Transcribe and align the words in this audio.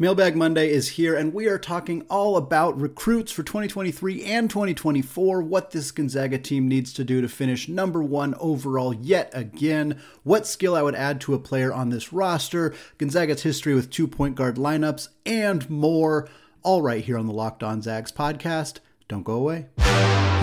Mailbag 0.00 0.36
Monday 0.36 0.70
is 0.70 0.90
here, 0.90 1.16
and 1.16 1.34
we 1.34 1.48
are 1.48 1.58
talking 1.58 2.06
all 2.08 2.36
about 2.36 2.80
recruits 2.80 3.32
for 3.32 3.42
2023 3.42 4.22
and 4.22 4.48
2024, 4.48 5.42
what 5.42 5.72
this 5.72 5.90
Gonzaga 5.90 6.38
team 6.38 6.68
needs 6.68 6.92
to 6.92 7.02
do 7.02 7.20
to 7.20 7.28
finish 7.28 7.68
number 7.68 8.00
one 8.00 8.36
overall 8.38 8.94
yet 8.94 9.28
again, 9.32 10.00
what 10.22 10.46
skill 10.46 10.76
I 10.76 10.82
would 10.82 10.94
add 10.94 11.20
to 11.22 11.34
a 11.34 11.38
player 11.40 11.72
on 11.72 11.88
this 11.88 12.12
roster, 12.12 12.72
Gonzaga's 12.98 13.42
history 13.42 13.74
with 13.74 13.90
two 13.90 14.06
point 14.06 14.36
guard 14.36 14.54
lineups, 14.54 15.08
and 15.26 15.68
more, 15.68 16.28
all 16.62 16.80
right 16.80 17.04
here 17.04 17.18
on 17.18 17.26
the 17.26 17.32
Locked 17.32 17.64
On 17.64 17.82
Zags 17.82 18.12
podcast. 18.12 18.76
Don't 19.08 19.24
go 19.24 19.34
away. 19.34 19.66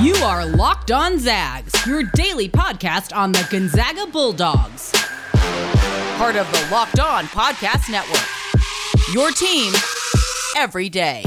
You 0.01 0.15
are 0.15 0.45
Locked 0.45 0.91
On 0.91 1.17
Zags, 1.17 1.73
your 1.87 2.03
daily 2.03 2.49
podcast 2.49 3.15
on 3.15 3.31
the 3.31 3.47
Gonzaga 3.49 4.05
Bulldogs, 4.07 4.91
part 6.17 6.35
of 6.35 6.51
the 6.51 6.67
Locked 6.69 6.99
On 6.99 7.23
Podcast 7.27 7.89
Network. 7.89 8.34
Your 9.13 9.29
team 9.29 9.71
every 10.57 10.89
day. 10.89 11.21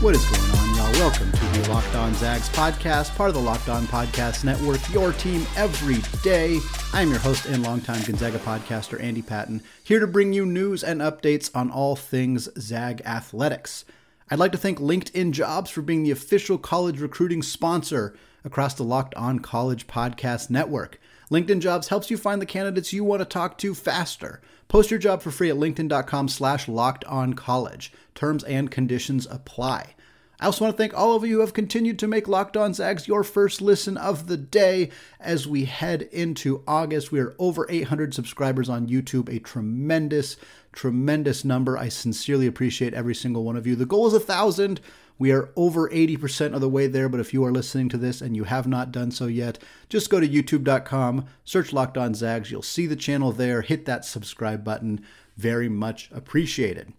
What 0.00 0.16
is 0.16 0.24
going 0.24 0.50
on, 0.50 0.74
y'all? 0.74 0.92
Welcome 0.94 1.30
to 1.30 1.46
the 1.46 1.68
Locked 1.70 1.94
On 1.94 2.12
Zags 2.14 2.48
podcast, 2.48 3.14
part 3.14 3.28
of 3.28 3.34
the 3.34 3.40
Locked 3.40 3.68
On 3.68 3.86
Podcast 3.86 4.42
Network, 4.42 4.80
your 4.92 5.12
team 5.12 5.46
every 5.54 5.98
day. 6.24 6.58
I'm 6.92 7.10
your 7.10 7.20
host 7.20 7.46
and 7.46 7.62
longtime 7.62 8.02
Gonzaga 8.02 8.40
podcaster, 8.40 9.00
Andy 9.00 9.22
Patton, 9.22 9.62
here 9.84 10.00
to 10.00 10.08
bring 10.08 10.32
you 10.32 10.44
news 10.44 10.82
and 10.82 11.00
updates 11.00 11.54
on 11.54 11.70
all 11.70 11.94
things 11.94 12.48
Zag 12.58 13.00
athletics. 13.02 13.84
I'd 14.28 14.40
like 14.40 14.50
to 14.52 14.58
thank 14.58 14.80
LinkedIn 14.80 15.30
Jobs 15.30 15.70
for 15.70 15.82
being 15.82 16.02
the 16.02 16.10
official 16.10 16.58
college 16.58 16.98
recruiting 16.98 17.42
sponsor 17.44 18.16
across 18.44 18.74
the 18.74 18.82
Locked 18.82 19.14
On 19.14 19.38
College 19.38 19.86
Podcast 19.86 20.50
Network. 20.50 20.98
LinkedIn 21.30 21.60
Jobs 21.60 21.88
helps 21.88 22.10
you 22.10 22.16
find 22.16 22.40
the 22.40 22.46
candidates 22.46 22.92
you 22.92 23.04
want 23.04 23.20
to 23.20 23.26
talk 23.26 23.58
to 23.58 23.74
faster. 23.74 24.40
Post 24.68 24.90
your 24.90 24.98
job 24.98 25.22
for 25.22 25.30
free 25.30 25.50
at 25.50 25.56
linkedin.com 25.56 26.28
slash 26.28 26.68
locked 26.68 27.04
on 27.04 27.34
college. 27.34 27.92
Terms 28.14 28.44
and 28.44 28.70
conditions 28.70 29.26
apply. 29.30 29.94
I 30.40 30.46
also 30.46 30.64
want 30.64 30.76
to 30.76 30.82
thank 30.82 30.94
all 30.94 31.14
of 31.14 31.24
you 31.24 31.36
who 31.36 31.40
have 31.40 31.54
continued 31.54 31.98
to 32.00 32.08
make 32.08 32.26
Locked 32.26 32.56
On 32.56 32.74
Zags 32.74 33.06
your 33.06 33.22
first 33.22 33.62
listen 33.62 33.96
of 33.96 34.26
the 34.26 34.36
day 34.36 34.90
as 35.20 35.46
we 35.46 35.64
head 35.64 36.02
into 36.02 36.62
August. 36.66 37.12
We 37.12 37.20
are 37.20 37.34
over 37.38 37.66
800 37.70 38.12
subscribers 38.12 38.68
on 38.68 38.88
YouTube, 38.88 39.34
a 39.34 39.38
tremendous, 39.38 40.36
tremendous 40.72 41.44
number. 41.44 41.78
I 41.78 41.88
sincerely 41.88 42.46
appreciate 42.46 42.94
every 42.94 43.14
single 43.14 43.44
one 43.44 43.56
of 43.56 43.66
you. 43.66 43.76
The 43.76 43.86
goal 43.86 44.08
is 44.08 44.12
a 44.12 44.20
thousand. 44.20 44.80
We 45.18 45.30
are 45.32 45.50
over 45.54 45.88
80% 45.88 46.54
of 46.54 46.60
the 46.60 46.68
way 46.68 46.86
there, 46.86 47.08
but 47.08 47.20
if 47.20 47.32
you 47.32 47.44
are 47.44 47.52
listening 47.52 47.88
to 47.90 47.96
this 47.96 48.20
and 48.20 48.34
you 48.34 48.44
have 48.44 48.66
not 48.66 48.90
done 48.90 49.10
so 49.10 49.26
yet, 49.26 49.58
just 49.88 50.10
go 50.10 50.18
to 50.18 50.28
youtube.com, 50.28 51.26
search 51.44 51.72
Locked 51.72 51.96
On 51.96 52.14
Zags. 52.14 52.50
You'll 52.50 52.62
see 52.62 52.86
the 52.86 52.96
channel 52.96 53.30
there. 53.30 53.62
Hit 53.62 53.84
that 53.86 54.04
subscribe 54.04 54.64
button. 54.64 55.04
Very 55.36 55.68
much 55.68 56.10
appreciated. 56.12 56.92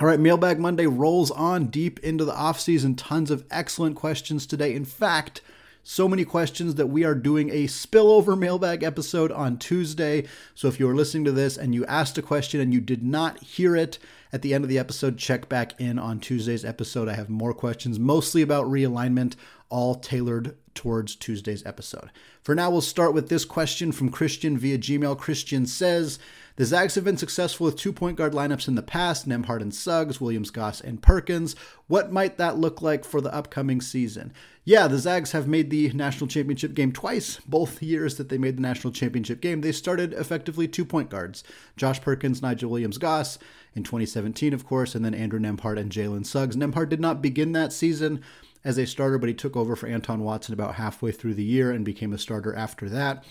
All 0.00 0.06
right, 0.06 0.18
Mailbag 0.18 0.58
Monday 0.58 0.86
rolls 0.86 1.30
on 1.30 1.66
deep 1.66 2.00
into 2.00 2.24
the 2.24 2.32
offseason. 2.32 2.94
Tons 2.96 3.30
of 3.30 3.44
excellent 3.50 3.94
questions 3.96 4.46
today. 4.46 4.74
In 4.74 4.84
fact, 4.84 5.40
so 5.84 6.08
many 6.08 6.24
questions 6.24 6.76
that 6.76 6.86
we 6.86 7.04
are 7.04 7.14
doing 7.14 7.50
a 7.50 7.66
spillover 7.66 8.36
mailbag 8.36 8.82
episode 8.82 9.30
on 9.30 9.58
Tuesday. 9.58 10.26
So 10.54 10.66
if 10.66 10.80
you 10.80 10.88
are 10.88 10.94
listening 10.94 11.26
to 11.26 11.32
this 11.32 11.58
and 11.58 11.74
you 11.74 11.84
asked 11.84 12.16
a 12.16 12.22
question 12.22 12.58
and 12.58 12.72
you 12.72 12.80
did 12.80 13.02
not 13.02 13.42
hear 13.42 13.76
it 13.76 13.98
at 14.32 14.40
the 14.40 14.54
end 14.54 14.64
of 14.64 14.70
the 14.70 14.78
episode, 14.78 15.18
check 15.18 15.46
back 15.48 15.78
in 15.78 15.98
on 15.98 16.20
Tuesday's 16.20 16.64
episode. 16.64 17.06
I 17.06 17.14
have 17.14 17.28
more 17.28 17.52
questions, 17.52 17.98
mostly 17.98 18.40
about 18.40 18.64
realignment, 18.64 19.36
all 19.68 19.94
tailored 19.94 20.56
towards 20.74 21.14
Tuesday's 21.14 21.64
episode. 21.66 22.10
For 22.42 22.54
now, 22.54 22.70
we'll 22.70 22.80
start 22.80 23.12
with 23.12 23.28
this 23.28 23.44
question 23.44 23.92
from 23.92 24.08
Christian 24.08 24.56
via 24.56 24.78
Gmail. 24.78 25.18
Christian 25.18 25.66
says, 25.66 26.18
the 26.56 26.64
Zags 26.64 26.94
have 26.94 27.04
been 27.04 27.16
successful 27.16 27.66
with 27.66 27.76
two 27.76 27.92
point 27.92 28.16
guard 28.16 28.32
lineups 28.32 28.68
in 28.68 28.76
the 28.76 28.82
past 28.82 29.28
Nembhard 29.28 29.60
and 29.60 29.74
Suggs, 29.74 30.20
Williams 30.20 30.50
Goss 30.50 30.80
and 30.80 31.02
Perkins. 31.02 31.56
What 31.88 32.12
might 32.12 32.38
that 32.38 32.58
look 32.58 32.80
like 32.80 33.04
for 33.04 33.20
the 33.20 33.34
upcoming 33.34 33.80
season? 33.80 34.32
Yeah, 34.64 34.86
the 34.86 34.98
Zags 34.98 35.32
have 35.32 35.48
made 35.48 35.70
the 35.70 35.90
national 35.92 36.28
championship 36.28 36.74
game 36.74 36.92
twice. 36.92 37.40
Both 37.40 37.82
years 37.82 38.16
that 38.16 38.28
they 38.28 38.38
made 38.38 38.56
the 38.56 38.62
national 38.62 38.92
championship 38.92 39.40
game, 39.40 39.60
they 39.60 39.72
started 39.72 40.12
effectively 40.12 40.68
two 40.68 40.84
point 40.84 41.10
guards 41.10 41.42
Josh 41.76 42.00
Perkins, 42.00 42.40
Nigel 42.40 42.70
Williams 42.70 42.98
Goss 42.98 43.38
in 43.74 43.82
2017, 43.82 44.54
of 44.54 44.64
course, 44.64 44.94
and 44.94 45.04
then 45.04 45.14
Andrew 45.14 45.40
Nembhard 45.40 45.78
and 45.78 45.90
Jalen 45.90 46.24
Suggs. 46.24 46.56
Nembhard 46.56 46.88
did 46.88 47.00
not 47.00 47.20
begin 47.20 47.50
that 47.52 47.72
season 47.72 48.22
as 48.64 48.78
a 48.78 48.86
starter, 48.86 49.18
but 49.18 49.28
he 49.28 49.34
took 49.34 49.56
over 49.56 49.76
for 49.76 49.88
Anton 49.88 50.22
Watson 50.22 50.54
about 50.54 50.76
halfway 50.76 51.10
through 51.10 51.34
the 51.34 51.44
year 51.44 51.70
and 51.70 51.84
became 51.84 52.12
a 52.12 52.18
starter 52.18 52.54
after 52.54 52.88
that. 52.88 53.24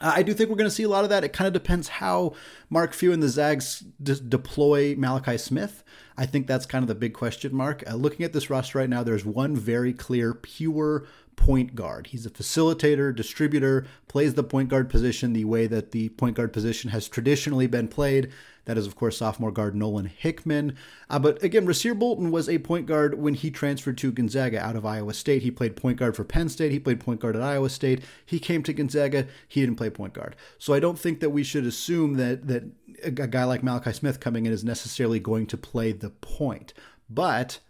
I 0.00 0.22
do 0.22 0.32
think 0.32 0.50
we're 0.50 0.56
going 0.56 0.70
to 0.70 0.74
see 0.74 0.84
a 0.84 0.88
lot 0.88 1.04
of 1.04 1.10
that. 1.10 1.24
It 1.24 1.32
kind 1.32 1.46
of 1.46 1.52
depends 1.52 1.88
how 1.88 2.34
Mark 2.70 2.92
Few 2.92 3.12
and 3.12 3.22
the 3.22 3.28
Zags 3.28 3.80
de- 4.02 4.20
deploy 4.20 4.94
Malachi 4.96 5.38
Smith. 5.38 5.82
I 6.16 6.26
think 6.26 6.46
that's 6.46 6.66
kind 6.66 6.82
of 6.82 6.88
the 6.88 6.94
big 6.94 7.14
question 7.14 7.54
mark. 7.54 7.82
Uh, 7.86 7.94
looking 7.94 8.24
at 8.24 8.32
this 8.32 8.50
roster 8.50 8.78
right 8.78 8.88
now, 8.88 9.02
there's 9.02 9.24
one 9.24 9.56
very 9.56 9.92
clear, 9.92 10.34
pure 10.34 11.06
point 11.38 11.76
guard. 11.76 12.08
He's 12.08 12.26
a 12.26 12.30
facilitator, 12.30 13.14
distributor, 13.14 13.86
plays 14.08 14.34
the 14.34 14.42
point 14.42 14.68
guard 14.68 14.90
position 14.90 15.32
the 15.32 15.44
way 15.44 15.68
that 15.68 15.92
the 15.92 16.08
point 16.10 16.36
guard 16.36 16.52
position 16.52 16.90
has 16.90 17.08
traditionally 17.08 17.68
been 17.68 17.86
played. 17.86 18.32
That 18.64 18.76
is, 18.76 18.88
of 18.88 18.96
course, 18.96 19.18
sophomore 19.18 19.52
guard 19.52 19.76
Nolan 19.76 20.06
Hickman. 20.06 20.76
Uh, 21.08 21.20
but 21.20 21.40
again, 21.42 21.64
Rasir 21.64 21.96
Bolton 21.96 22.32
was 22.32 22.48
a 22.48 22.58
point 22.58 22.86
guard 22.86 23.18
when 23.18 23.34
he 23.34 23.52
transferred 23.52 23.96
to 23.98 24.10
Gonzaga 24.10 24.60
out 24.60 24.74
of 24.74 24.84
Iowa 24.84 25.14
State. 25.14 25.42
He 25.42 25.52
played 25.52 25.76
point 25.76 25.96
guard 25.96 26.16
for 26.16 26.24
Penn 26.24 26.48
State. 26.48 26.72
He 26.72 26.80
played 26.80 26.98
point 26.98 27.20
guard 27.20 27.36
at 27.36 27.40
Iowa 27.40 27.70
State. 27.70 28.02
He 28.26 28.40
came 28.40 28.64
to 28.64 28.72
Gonzaga. 28.72 29.28
He 29.46 29.60
didn't 29.60 29.76
play 29.76 29.90
point 29.90 30.14
guard. 30.14 30.34
So 30.58 30.74
I 30.74 30.80
don't 30.80 30.98
think 30.98 31.20
that 31.20 31.30
we 31.30 31.44
should 31.44 31.66
assume 31.66 32.14
that 32.14 32.48
that 32.48 32.64
a 33.04 33.10
guy 33.12 33.44
like 33.44 33.62
Malachi 33.62 33.92
Smith 33.92 34.18
coming 34.18 34.44
in 34.44 34.52
is 34.52 34.64
necessarily 34.64 35.20
going 35.20 35.46
to 35.46 35.56
play 35.56 35.92
the 35.92 36.10
point. 36.10 36.74
But 37.08 37.60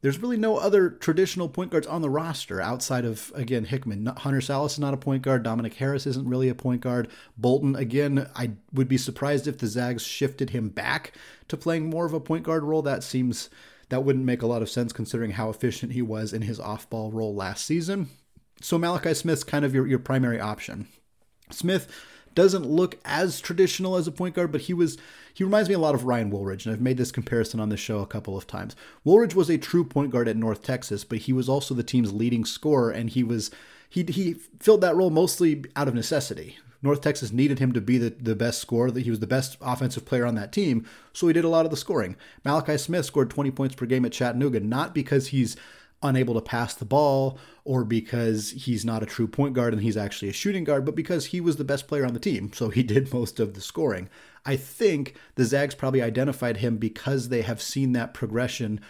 there's 0.00 0.20
really 0.20 0.36
no 0.36 0.56
other 0.56 0.90
traditional 0.90 1.48
point 1.48 1.70
guards 1.70 1.86
on 1.86 2.02
the 2.02 2.10
roster 2.10 2.60
outside 2.60 3.04
of 3.04 3.32
again 3.34 3.64
Hickman. 3.64 4.06
Hunter 4.06 4.40
Sallis 4.40 4.72
is 4.72 4.78
not 4.78 4.94
a 4.94 4.98
point 4.98 5.22
guard. 5.22 5.42
Dominic 5.42 5.74
Harris 5.74 6.06
isn't 6.06 6.28
really 6.28 6.48
a 6.48 6.54
point 6.54 6.80
guard. 6.80 7.08
Bolton 7.36 7.74
again, 7.74 8.28
I 8.36 8.52
would 8.72 8.88
be 8.88 8.98
surprised 8.98 9.46
if 9.46 9.58
the 9.58 9.66
Zags 9.66 10.02
shifted 10.02 10.50
him 10.50 10.68
back 10.68 11.12
to 11.48 11.56
playing 11.56 11.90
more 11.90 12.06
of 12.06 12.12
a 12.12 12.20
point 12.20 12.44
guard 12.44 12.62
role. 12.62 12.82
That 12.82 13.02
seems 13.02 13.50
that 13.88 14.04
wouldn't 14.04 14.24
make 14.24 14.42
a 14.42 14.46
lot 14.46 14.62
of 14.62 14.70
sense 14.70 14.92
considering 14.92 15.32
how 15.32 15.50
efficient 15.50 15.92
he 15.92 16.02
was 16.02 16.32
in 16.32 16.42
his 16.42 16.60
off-ball 16.60 17.10
role 17.10 17.34
last 17.34 17.64
season. 17.64 18.08
So 18.60 18.76
Malachi 18.76 19.14
Smith's 19.14 19.44
kind 19.44 19.64
of 19.64 19.74
your, 19.74 19.86
your 19.86 19.98
primary 19.98 20.40
option. 20.40 20.88
Smith 21.50 21.90
doesn't 22.38 22.66
look 22.66 22.96
as 23.04 23.40
traditional 23.40 23.96
as 23.96 24.06
a 24.06 24.12
point 24.12 24.36
guard, 24.36 24.52
but 24.52 24.60
he 24.60 24.72
was 24.72 24.96
he 25.34 25.42
reminds 25.42 25.68
me 25.68 25.74
a 25.74 25.78
lot 25.80 25.96
of 25.96 26.04
Ryan 26.04 26.30
Woolridge, 26.30 26.64
and 26.64 26.72
I've 26.72 26.80
made 26.80 26.96
this 26.96 27.10
comparison 27.10 27.58
on 27.58 27.68
the 27.68 27.76
show 27.76 27.98
a 27.98 28.06
couple 28.06 28.36
of 28.36 28.46
times. 28.46 28.76
Woolridge 29.02 29.34
was 29.34 29.50
a 29.50 29.58
true 29.58 29.82
point 29.84 30.12
guard 30.12 30.28
at 30.28 30.36
North 30.36 30.62
Texas, 30.62 31.02
but 31.02 31.18
he 31.18 31.32
was 31.32 31.48
also 31.48 31.74
the 31.74 31.82
team's 31.82 32.12
leading 32.12 32.44
scorer, 32.44 32.90
and 32.90 33.10
he 33.10 33.24
was 33.24 33.50
he 33.90 34.04
he 34.04 34.34
filled 34.60 34.82
that 34.82 34.94
role 34.94 35.10
mostly 35.10 35.64
out 35.74 35.88
of 35.88 35.96
necessity. 35.96 36.56
North 36.80 37.00
Texas 37.00 37.32
needed 37.32 37.58
him 37.58 37.72
to 37.72 37.80
be 37.80 37.98
the, 37.98 38.10
the 38.10 38.36
best 38.36 38.60
scorer, 38.60 38.92
that 38.92 39.00
he 39.00 39.10
was 39.10 39.18
the 39.18 39.26
best 39.26 39.56
offensive 39.60 40.04
player 40.04 40.24
on 40.24 40.36
that 40.36 40.52
team, 40.52 40.86
so 41.12 41.26
he 41.26 41.32
did 41.32 41.44
a 41.44 41.48
lot 41.48 41.64
of 41.64 41.72
the 41.72 41.76
scoring. 41.76 42.14
Malachi 42.44 42.78
Smith 42.78 43.04
scored 43.04 43.30
20 43.30 43.50
points 43.50 43.74
per 43.74 43.84
game 43.84 44.04
at 44.04 44.12
Chattanooga, 44.12 44.60
not 44.60 44.94
because 44.94 45.28
he's 45.28 45.56
unable 46.02 46.34
to 46.34 46.40
pass 46.40 46.74
the 46.74 46.84
ball 46.84 47.38
or 47.64 47.84
because 47.84 48.50
he's 48.50 48.84
not 48.84 49.02
a 49.02 49.06
true 49.06 49.26
point 49.26 49.54
guard 49.54 49.72
and 49.72 49.82
he's 49.82 49.96
actually 49.96 50.28
a 50.28 50.32
shooting 50.32 50.64
guard, 50.64 50.84
but 50.84 50.94
because 50.94 51.26
he 51.26 51.40
was 51.40 51.56
the 51.56 51.64
best 51.64 51.88
player 51.88 52.06
on 52.06 52.14
the 52.14 52.20
team. 52.20 52.52
So 52.52 52.68
he 52.68 52.82
did 52.84 53.12
most 53.12 53.40
of 53.40 53.54
the 53.54 53.60
scoring. 53.60 54.08
I 54.46 54.56
think 54.56 55.14
the 55.34 55.44
Zags 55.44 55.74
probably 55.74 56.00
identified 56.00 56.58
him 56.58 56.76
because 56.76 57.28
they 57.28 57.42
have 57.42 57.60
seen 57.60 57.92
that 57.92 58.14
progression 58.14 58.80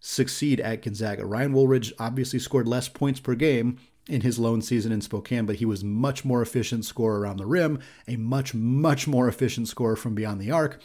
succeed 0.00 0.60
at 0.60 0.82
Gonzaga. 0.82 1.24
Ryan 1.24 1.52
Woolridge 1.52 1.92
obviously 1.98 2.38
scored 2.38 2.68
less 2.68 2.88
points 2.88 3.20
per 3.20 3.34
game 3.34 3.78
in 4.08 4.20
his 4.20 4.38
lone 4.38 4.62
season 4.62 4.92
in 4.92 5.00
Spokane, 5.00 5.46
but 5.46 5.56
he 5.56 5.64
was 5.64 5.82
much 5.82 6.24
more 6.24 6.42
efficient 6.42 6.84
scorer 6.84 7.20
around 7.20 7.38
the 7.38 7.46
rim, 7.46 7.80
a 8.06 8.16
much, 8.16 8.54
much 8.54 9.08
more 9.08 9.28
efficient 9.28 9.68
scorer 9.68 9.96
from 9.96 10.14
beyond 10.14 10.40
the 10.40 10.50
arc. 10.50 10.80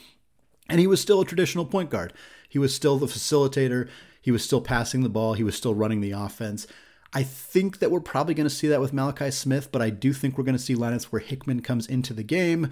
And 0.70 0.80
he 0.80 0.88
was 0.88 1.02
still 1.02 1.22
a 1.22 1.26
traditional 1.26 1.66
point 1.66 1.90
guard. 1.90 2.14
He 2.48 2.58
was 2.58 2.74
still 2.74 2.98
the 2.98 3.06
facilitator. 3.06 3.90
He 4.22 4.32
was 4.32 4.44
still 4.44 4.62
passing 4.62 5.02
the 5.02 5.10
ball. 5.10 5.34
He 5.34 5.44
was 5.44 5.56
still 5.56 5.76
running 5.76 6.02
the 6.02 6.12
offense. 6.12 6.68
I 7.14 7.24
think 7.24 7.80
that 7.80 7.92
we're 7.92 8.00
probably 8.00 8.34
going 8.34 8.48
to 8.48 8.56
see 8.56 8.68
that 8.68 8.80
with 8.80 8.94
Malachi 8.94 9.32
Smith, 9.32 9.72
but 9.72 9.82
I 9.82 9.90
do 9.90 10.14
think 10.14 10.38
we're 10.38 10.46
going 10.46 10.58
to 10.58 10.64
see 10.64 10.76
lineups 10.76 11.06
where 11.06 11.20
Hickman 11.20 11.62
comes 11.62 11.88
into 11.88 12.14
the 12.14 12.24
game 12.24 12.72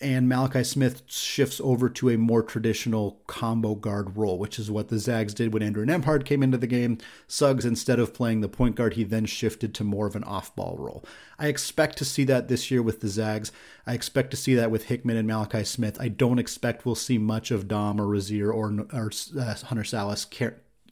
and 0.00 0.28
Malachi 0.28 0.64
Smith 0.64 1.02
shifts 1.06 1.60
over 1.62 1.90
to 1.90 2.08
a 2.08 2.16
more 2.16 2.42
traditional 2.42 3.20
combo 3.26 3.74
guard 3.74 4.16
role, 4.16 4.38
which 4.38 4.58
is 4.58 4.70
what 4.70 4.88
the 4.88 4.98
Zags 4.98 5.34
did 5.34 5.52
when 5.52 5.62
Andrew 5.62 5.84
Nembhard 5.84 6.24
came 6.24 6.42
into 6.42 6.56
the 6.56 6.66
game. 6.66 6.96
Suggs, 7.26 7.66
instead 7.66 7.98
of 7.98 8.14
playing 8.14 8.40
the 8.40 8.48
point 8.48 8.76
guard, 8.76 8.94
he 8.94 9.04
then 9.04 9.26
shifted 9.26 9.74
to 9.74 9.84
more 9.84 10.06
of 10.06 10.16
an 10.16 10.24
off 10.24 10.56
ball 10.56 10.76
role. 10.78 11.04
I 11.38 11.48
expect 11.48 11.98
to 11.98 12.06
see 12.06 12.24
that 12.24 12.48
this 12.48 12.70
year 12.70 12.82
with 12.82 13.00
the 13.00 13.08
Zags. 13.08 13.52
I 13.86 13.92
expect 13.92 14.30
to 14.30 14.38
see 14.38 14.54
that 14.54 14.70
with 14.70 14.84
Hickman 14.84 15.18
and 15.18 15.28
Malachi 15.28 15.64
Smith. 15.64 16.00
I 16.00 16.08
don't 16.08 16.38
expect 16.38 16.86
we'll 16.86 16.94
see 16.94 17.18
much 17.18 17.50
of 17.50 17.68
Dom 17.68 18.00
or 18.00 18.06
Rasir 18.06 18.48
or, 18.48 18.86
or 18.92 19.10
uh, 19.38 19.54
Hunter 19.66 19.82
Sallis 19.82 20.28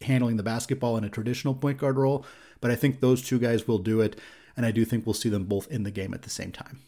handling 0.03 0.37
the 0.37 0.43
basketball 0.43 0.97
in 0.97 1.05
a 1.05 1.09
traditional 1.09 1.55
point 1.55 1.79
guard 1.79 1.97
role, 1.97 2.25
but 2.61 2.71
I 2.71 2.77
think 2.77 3.01
those 3.01 3.23
two 3.23 3.39
guys 3.39 3.67
will 3.67 3.79
do 3.79 4.01
it, 4.01 4.19
and 4.57 4.67
I 4.67 4.71
do 4.71 4.85
think 4.85 5.07
we'll 5.07 5.15
see 5.15 5.29
them 5.29 5.45
both 5.45 5.71
in 5.71 5.83
the 5.83 5.91
game 5.91 6.15
at 6.15 6.23
the 6.23 6.31
same 6.31 6.53
time. 6.53 6.81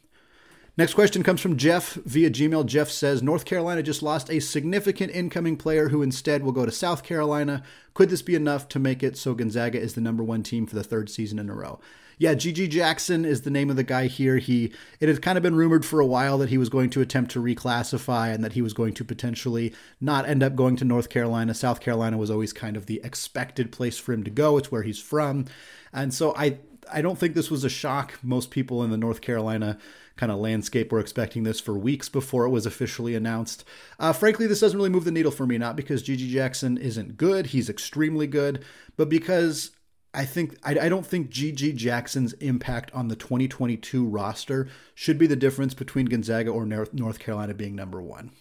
Next 0.81 0.95
question 0.95 1.23
comes 1.23 1.43
from 1.43 1.59
Jeff 1.59 1.93
via 1.93 2.31
Gmail. 2.31 2.65
Jeff 2.65 2.89
says 2.89 3.23
North 3.23 3.45
Carolina 3.45 3.83
just 3.83 4.03
lost 4.03 4.31
a 4.31 4.41
significant 4.41 5.13
incoming 5.13 5.59
player 5.59 5.91
who 5.91 6.01
instead 6.01 6.43
will 6.43 6.53
go 6.53 6.65
to 6.65 6.73
South 6.73 7.03
Carolina. 7.03 7.63
Could 7.93 8.09
this 8.09 8.23
be 8.23 8.35
enough 8.35 8.67
to 8.71 8.79
make 8.79 9.03
it 9.03 9.19
so 9.19 9.35
Gonzaga 9.35 9.79
is 9.79 9.93
the 9.93 10.01
number 10.01 10.25
one 10.25 10.43
team 10.43 10.67
for 10.67 10.77
the 10.77 10.83
third 10.83 11.11
season 11.11 11.39
in 11.39 11.51
a 11.51 11.55
row? 11.55 11.81
Yeah, 12.17 12.33
GG 12.33 12.71
Jackson 12.71 13.27
is 13.27 13.43
the 13.43 13.51
name 13.51 13.69
of 13.69 13.77
the 13.77 13.85
guy 13.85 14.07
here. 14.07 14.39
He 14.39 14.73
it 15.01 15.11
had 15.11 15.21
kind 15.21 15.37
of 15.37 15.43
been 15.43 15.55
rumored 15.55 15.85
for 15.85 16.01
a 16.01 16.07
while 16.07 16.39
that 16.39 16.49
he 16.49 16.57
was 16.57 16.71
going 16.71 16.89
to 16.91 17.03
attempt 17.03 17.31
to 17.33 17.43
reclassify 17.43 18.33
and 18.33 18.43
that 18.43 18.55
he 18.55 18.63
was 18.63 18.73
going 18.73 18.95
to 18.95 19.05
potentially 19.05 19.75
not 20.01 20.27
end 20.27 20.43
up 20.43 20.57
going 20.57 20.77
to 20.77 20.87
North 20.87 21.11
Carolina. 21.11 21.53
South 21.53 21.81
Carolina 21.81 22.17
was 22.17 22.31
always 22.31 22.55
kind 22.55 22.79
of 22.79 22.87
the 22.87 23.03
expected 23.05 23.71
place 23.71 23.99
for 23.99 24.15
him 24.15 24.25
to 24.25 24.31
go. 24.31 24.57
It's 24.57 24.73
where 24.73 24.83
he's 24.83 24.99
from. 24.99 25.45
And 25.93 26.15
so 26.15 26.35
I 26.37 26.57
I 26.91 27.03
don't 27.03 27.19
think 27.19 27.35
this 27.35 27.51
was 27.51 27.65
a 27.65 27.69
shock. 27.69 28.19
Most 28.23 28.51
people 28.51 28.83
in 28.83 28.91
the 28.91 28.97
North 28.97 29.21
Carolina 29.21 29.79
kind 30.21 30.31
of 30.31 30.39
landscape 30.39 30.93
were 30.93 31.01
expecting 31.01 31.45
this 31.45 31.61
for 31.61 31.73
weeks 31.73 32.11
before 32.11 32.45
it 32.45 32.51
was 32.51 32.67
officially 32.67 33.15
announced. 33.15 33.65
Uh, 33.99 34.13
frankly, 34.13 34.47
this 34.47 34.61
doesn't 34.61 34.77
really 34.77 34.91
move 34.91 35.05
the 35.05 35.11
needle 35.11 35.33
for 35.33 35.47
me, 35.47 35.57
not 35.57 35.77
because 35.77 36.03
GG 36.03 36.29
Jackson 36.29 36.77
isn't 36.77 37.17
good, 37.17 37.47
he's 37.47 37.71
extremely 37.71 38.27
good, 38.27 38.63
but 38.99 39.09
because 39.09 39.71
I 40.13 40.27
think 40.27 40.59
I, 40.63 40.79
I, 40.79 40.89
don't 40.91 41.07
think 41.07 41.31
GG 41.31 41.75
Jackson's 41.77 42.35
impact 42.35 42.91
on 42.93 43.09
the 43.09 43.17
2022 43.17 44.05
roster 44.05 44.69
should 44.95 45.17
be 45.17 45.27
the 45.27 45.37
difference 45.37 45.73
between 45.73 46.05
Gonzaga 46.05 46.51
or 46.51 46.67
North 46.67 47.19
Carolina 47.19 47.55
being 47.55 47.75
number 47.75 48.03
one. 48.03 48.33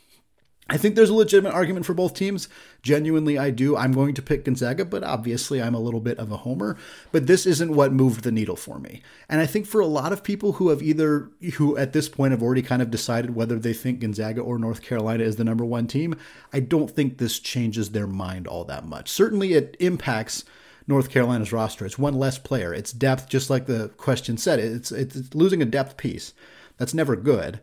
I 0.72 0.78
think 0.78 0.96
there's 0.96 1.10
a 1.10 1.16
legitimate 1.16 1.54
argument 1.54 1.86
for 1.88 1.96
both 1.96 2.14
teams. 2.14 2.48
Genuinely, 2.84 3.40
I 3.40 3.50
do. 3.50 3.76
I'm 3.76 3.92
going 3.92 4.14
to 4.14 4.22
pick 4.22 4.46
Gonzaga, 4.46 4.86
but 4.86 5.04
obviously, 5.04 5.62
I'm 5.62 5.74
a 5.74 5.80
little 5.80 6.00
bit 6.00 6.20
of 6.20 6.32
a 6.32 6.38
homer. 6.38 6.78
But 7.12 7.26
this 7.26 7.48
isn't 7.48 7.74
what 7.74 7.92
moved 7.92 8.24
the 8.24 8.32
needle 8.32 8.56
for 8.56 8.78
me. 8.80 9.02
And 9.28 9.42
I 9.42 9.48
think 9.48 9.66
for 9.66 9.82
a 9.82 9.88
lot 9.88 10.14
of 10.14 10.24
people 10.24 10.54
who 10.54 10.70
have 10.70 10.84
either, 10.84 11.30
who 11.56 11.76
at 11.76 11.94
this 11.94 12.08
point 12.08 12.32
have 12.32 12.44
already 12.44 12.62
kind 12.62 12.84
of 12.84 12.92
decided 12.92 13.36
whether 13.36 13.58
they 13.58 13.74
think 13.74 14.00
Gonzaga 14.00 14.42
or 14.42 14.60
North 14.60 14.84
Carolina 14.84 15.24
is 15.24 15.38
the 15.38 15.44
number 15.44 15.66
one 15.66 15.88
team, 15.88 16.16
I 16.54 16.60
don't 16.60 16.92
think 16.92 17.18
this 17.18 17.40
changes 17.40 17.90
their 17.90 18.08
mind 18.08 18.46
all 18.46 18.64
that 18.66 18.86
much. 18.86 19.10
Certainly, 19.10 19.54
it 19.54 19.76
impacts 19.80 20.46
North 20.86 21.10
Carolina's 21.10 21.52
roster. 21.52 21.86
It's 21.86 21.98
one 21.98 22.14
less 22.14 22.38
player. 22.38 22.74
It's 22.76 22.92
depth, 22.92 23.28
just 23.28 23.50
like 23.50 23.66
the 23.66 23.90
question 23.98 24.38
said. 24.38 24.60
It's 24.60 24.92
it's 24.92 25.34
losing 25.34 25.64
a 25.64 25.66
depth 25.66 25.98
piece. 25.98 26.34
That's 26.78 26.94
never 26.94 27.16
good 27.16 27.60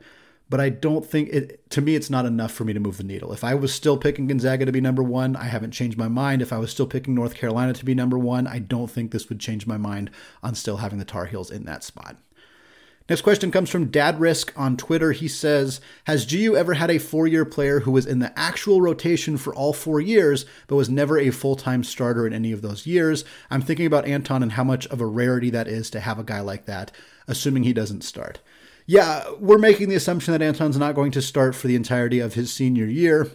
but 0.48 0.60
I 0.60 0.69
don't 0.69 1.04
think 1.04 1.31
it, 1.31 1.70
to 1.70 1.81
me, 1.81 1.96
it's 1.96 2.10
not 2.10 2.26
enough 2.26 2.52
for 2.52 2.64
me 2.64 2.72
to 2.72 2.81
move 2.81 2.98
the 2.98 3.04
needle. 3.04 3.32
If 3.32 3.43
I 3.43 3.54
was 3.54 3.75
still 3.75 3.96
picking 3.96 4.28
Gonzaga 4.28 4.64
to 4.64 4.72
be 4.72 4.81
number 4.81 5.02
one, 5.02 5.34
I 5.34 5.44
haven't 5.44 5.72
changed 5.72 5.98
my 5.98 6.08
mind. 6.08 6.40
If 6.40 6.52
I 6.52 6.58
was 6.58 6.70
still 6.70 6.87
picking 6.87 7.14
North 7.14 7.34
Carolina 7.34 7.72
to 7.72 7.84
be 7.84 7.94
number 7.94 8.19
one, 8.19 8.46
I 8.46 8.60
don't 8.60 8.90
think 8.90 9.10
this 9.10 9.28
would 9.28 9.40
change 9.40 9.66
my 9.66 9.76
mind 9.76 10.10
on 10.43 10.54
still 10.54 10.78
having 10.78 10.98
the 10.98 11.04
Tar 11.04 11.26
Heels 11.26 11.50
in 11.50 11.64
that 11.64 11.82
spot. 11.82 12.16
Next 13.08 13.22
question 13.22 13.52
comes 13.52 13.70
from 13.70 13.93
Dad 13.93 14.19
Risk 14.19 14.52
on 14.56 14.76
Twitter. 14.76 15.12
He 15.12 15.28
says, 15.28 15.81
Has 16.04 16.26
GU 16.26 16.56
ever 16.56 16.75
had 16.75 16.90
a 16.90 16.99
four 16.99 17.28
year 17.28 17.44
player 17.44 17.81
who 17.81 17.92
was 17.92 18.04
in 18.04 18.19
the 18.19 18.37
actual 18.37 18.81
rotation 18.81 19.37
for 19.37 19.54
all 19.54 19.72
four 19.72 20.00
years, 20.00 20.44
but 20.66 20.75
was 20.75 20.90
never 20.90 21.16
a 21.16 21.31
full 21.31 21.54
time 21.54 21.84
starter 21.84 22.26
in 22.26 22.32
any 22.32 22.50
of 22.50 22.62
those 22.62 22.84
years? 22.84 23.25
I'm 23.49 23.62
thinking 23.62 23.87
about 23.87 24.06
Anton 24.06 24.42
and 24.42 24.52
how 24.52 24.64
much 24.64 24.88
of 24.88 25.00
a 25.00 25.06
rarity 25.06 25.50
that 25.50 25.69
is 25.69 25.88
to 25.90 26.00
have 26.00 26.19
a 26.19 26.25
guy 26.25 26.40
like 26.40 26.66
that, 26.66 26.90
assuming 27.28 27.62
he 27.62 27.72
doesn't 27.72 28.02
start. 28.02 28.40
Yeah, 28.87 29.25
we're 29.41 29.59
making 29.59 29.88
the 29.88 29.97
assumption 29.97 30.33
that 30.33 30.43
Anton's 30.43 30.79
not 30.79 30.94
going 30.94 31.11
to 31.12 31.23
start 31.23 31.55
for 31.55 31.67
the 31.67 31.75
entirety 31.75 32.21
of 32.21 32.35
his 32.35 32.53
senior 32.53 32.87
year. 32.87 33.31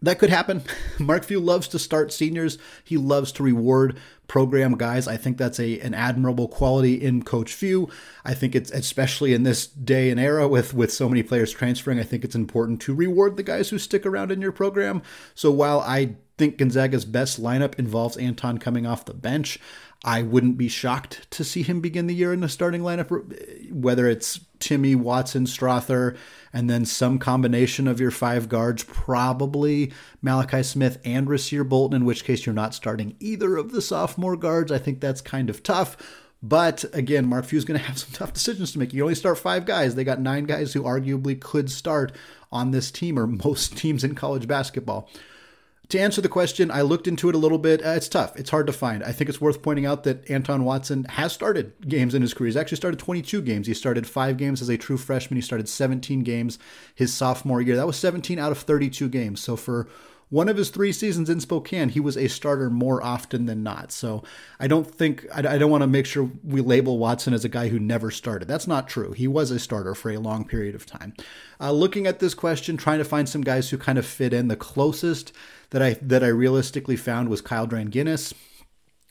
That 0.00 0.18
could 0.18 0.30
happen. 0.30 0.62
Mark 0.98 1.24
Few 1.24 1.40
loves 1.40 1.68
to 1.68 1.78
start 1.78 2.12
seniors. 2.12 2.58
He 2.84 2.96
loves 2.96 3.32
to 3.32 3.42
reward 3.42 3.98
program 4.26 4.76
guys. 4.76 5.06
I 5.06 5.16
think 5.16 5.36
that's 5.36 5.60
a 5.60 5.78
an 5.80 5.94
admirable 5.94 6.48
quality 6.48 6.94
in 6.94 7.22
Coach 7.22 7.52
Few. 7.52 7.88
I 8.24 8.34
think 8.34 8.54
it's 8.54 8.70
especially 8.72 9.34
in 9.34 9.42
this 9.42 9.66
day 9.66 10.10
and 10.10 10.18
era 10.18 10.48
with 10.48 10.74
with 10.74 10.92
so 10.92 11.08
many 11.08 11.22
players 11.22 11.52
transferring. 11.52 12.00
I 12.00 12.04
think 12.04 12.24
it's 12.24 12.34
important 12.34 12.80
to 12.82 12.94
reward 12.94 13.36
the 13.36 13.42
guys 13.42 13.70
who 13.70 13.78
stick 13.78 14.04
around 14.04 14.32
in 14.32 14.40
your 14.40 14.52
program. 14.52 15.02
So 15.34 15.50
while 15.50 15.80
I 15.80 16.16
think 16.38 16.58
Gonzaga's 16.58 17.04
best 17.04 17.40
lineup 17.40 17.78
involves 17.78 18.16
Anton 18.16 18.58
coming 18.58 18.86
off 18.86 19.04
the 19.04 19.14
bench, 19.14 19.58
I 20.04 20.22
wouldn't 20.22 20.58
be 20.58 20.68
shocked 20.68 21.30
to 21.32 21.44
see 21.44 21.62
him 21.62 21.80
begin 21.80 22.08
the 22.08 22.14
year 22.14 22.32
in 22.32 22.40
the 22.40 22.48
starting 22.48 22.82
lineup, 22.82 23.12
uh, 23.12 23.74
whether 23.74 24.08
it's 24.08 24.40
Timme, 24.58 24.96
Watson, 24.96 25.46
Strawther, 25.46 26.16
and 26.52 26.68
then 26.68 26.84
some 26.84 27.18
combination 27.18 27.86
of 27.86 28.00
your 28.00 28.10
five 28.10 28.48
guards, 28.48 28.82
probably 28.82 29.92
Malachi 30.20 30.62
Smith 30.64 30.98
and 31.04 31.28
Rasir 31.28 31.68
Bolton, 31.68 32.02
in 32.02 32.04
which 32.04 32.24
case 32.24 32.44
you're 32.44 32.54
not 32.54 32.74
starting 32.74 33.16
either 33.20 33.56
of 33.56 33.70
the 33.70 33.82
sophomore 33.82 34.36
guards. 34.36 34.72
I 34.72 34.78
think 34.78 35.00
that's 35.00 35.20
kind 35.20 35.48
of 35.48 35.62
tough. 35.62 35.96
But 36.42 36.84
again, 36.92 37.26
Mark 37.26 37.44
Few's 37.44 37.64
going 37.64 37.78
to 37.78 37.86
have 37.86 37.98
some 38.00 38.12
tough 38.12 38.32
decisions 38.32 38.72
to 38.72 38.80
make. 38.80 38.92
You 38.92 39.02
only 39.02 39.14
start 39.14 39.38
five 39.38 39.66
guys. 39.66 39.94
They 39.94 40.04
got 40.04 40.20
nine 40.20 40.44
guys 40.44 40.72
who 40.72 40.82
arguably 40.82 41.40
could 41.40 41.70
start 41.70 42.12
on 42.50 42.72
this 42.72 42.90
team 42.90 43.18
or 43.18 43.28
most 43.28 43.76
teams 43.78 44.02
in 44.02 44.16
college 44.16 44.48
basketball 44.48 45.08
to 45.92 46.00
answer 46.00 46.22
the 46.22 46.28
question, 46.28 46.70
I 46.70 46.80
looked 46.80 47.06
into 47.06 47.28
it 47.28 47.34
a 47.34 47.38
little 47.38 47.58
bit. 47.58 47.84
Uh, 47.84 47.90
it's 47.90 48.08
tough. 48.08 48.34
It's 48.36 48.48
hard 48.48 48.66
to 48.66 48.72
find. 48.72 49.04
I 49.04 49.12
think 49.12 49.28
it's 49.28 49.42
worth 49.42 49.62
pointing 49.62 49.84
out 49.84 50.04
that 50.04 50.28
Anton 50.30 50.64
Watson 50.64 51.04
has 51.04 51.34
started 51.34 51.74
games 51.86 52.14
in 52.14 52.22
his 52.22 52.32
career. 52.32 52.46
He's 52.46 52.56
actually 52.56 52.78
started 52.78 52.98
22 52.98 53.42
games. 53.42 53.66
He 53.66 53.74
started 53.74 54.06
five 54.06 54.38
games 54.38 54.62
as 54.62 54.70
a 54.70 54.78
true 54.78 54.96
freshman. 54.96 55.36
He 55.36 55.42
started 55.42 55.68
17 55.68 56.22
games 56.22 56.58
his 56.94 57.12
sophomore 57.12 57.60
year. 57.60 57.76
That 57.76 57.86
was 57.86 57.98
17 57.98 58.38
out 58.38 58.52
of 58.52 58.58
32 58.58 59.10
games. 59.10 59.42
So 59.42 59.54
for 59.54 59.86
one 60.30 60.48
of 60.48 60.56
his 60.56 60.70
three 60.70 60.92
seasons 60.92 61.28
in 61.28 61.40
Spokane, 61.40 61.90
he 61.90 62.00
was 62.00 62.16
a 62.16 62.26
starter 62.26 62.70
more 62.70 63.02
often 63.04 63.44
than 63.44 63.62
not. 63.62 63.92
So 63.92 64.22
I 64.58 64.68
don't 64.68 64.86
think, 64.90 65.26
I, 65.30 65.40
I 65.40 65.58
don't 65.58 65.70
want 65.70 65.82
to 65.82 65.86
make 65.86 66.06
sure 66.06 66.30
we 66.42 66.62
label 66.62 66.96
Watson 66.96 67.34
as 67.34 67.44
a 67.44 67.50
guy 67.50 67.68
who 67.68 67.78
never 67.78 68.10
started. 68.10 68.48
That's 68.48 68.66
not 68.66 68.88
true. 68.88 69.12
He 69.12 69.28
was 69.28 69.50
a 69.50 69.58
starter 69.58 69.94
for 69.94 70.10
a 70.10 70.16
long 70.16 70.46
period 70.46 70.74
of 70.74 70.86
time. 70.86 71.12
Uh, 71.60 71.72
looking 71.72 72.06
at 72.06 72.18
this 72.18 72.32
question, 72.32 72.78
trying 72.78 72.96
to 72.96 73.04
find 73.04 73.28
some 73.28 73.42
guys 73.42 73.68
who 73.68 73.76
kind 73.76 73.98
of 73.98 74.06
fit 74.06 74.32
in 74.32 74.48
the 74.48 74.56
closest 74.56 75.34
that 75.72 75.82
I 75.82 75.94
that 76.02 76.22
I 76.22 76.28
realistically 76.28 76.96
found 76.96 77.28
was 77.28 77.40
Kyle 77.40 77.66
Dranginis. 77.66 78.32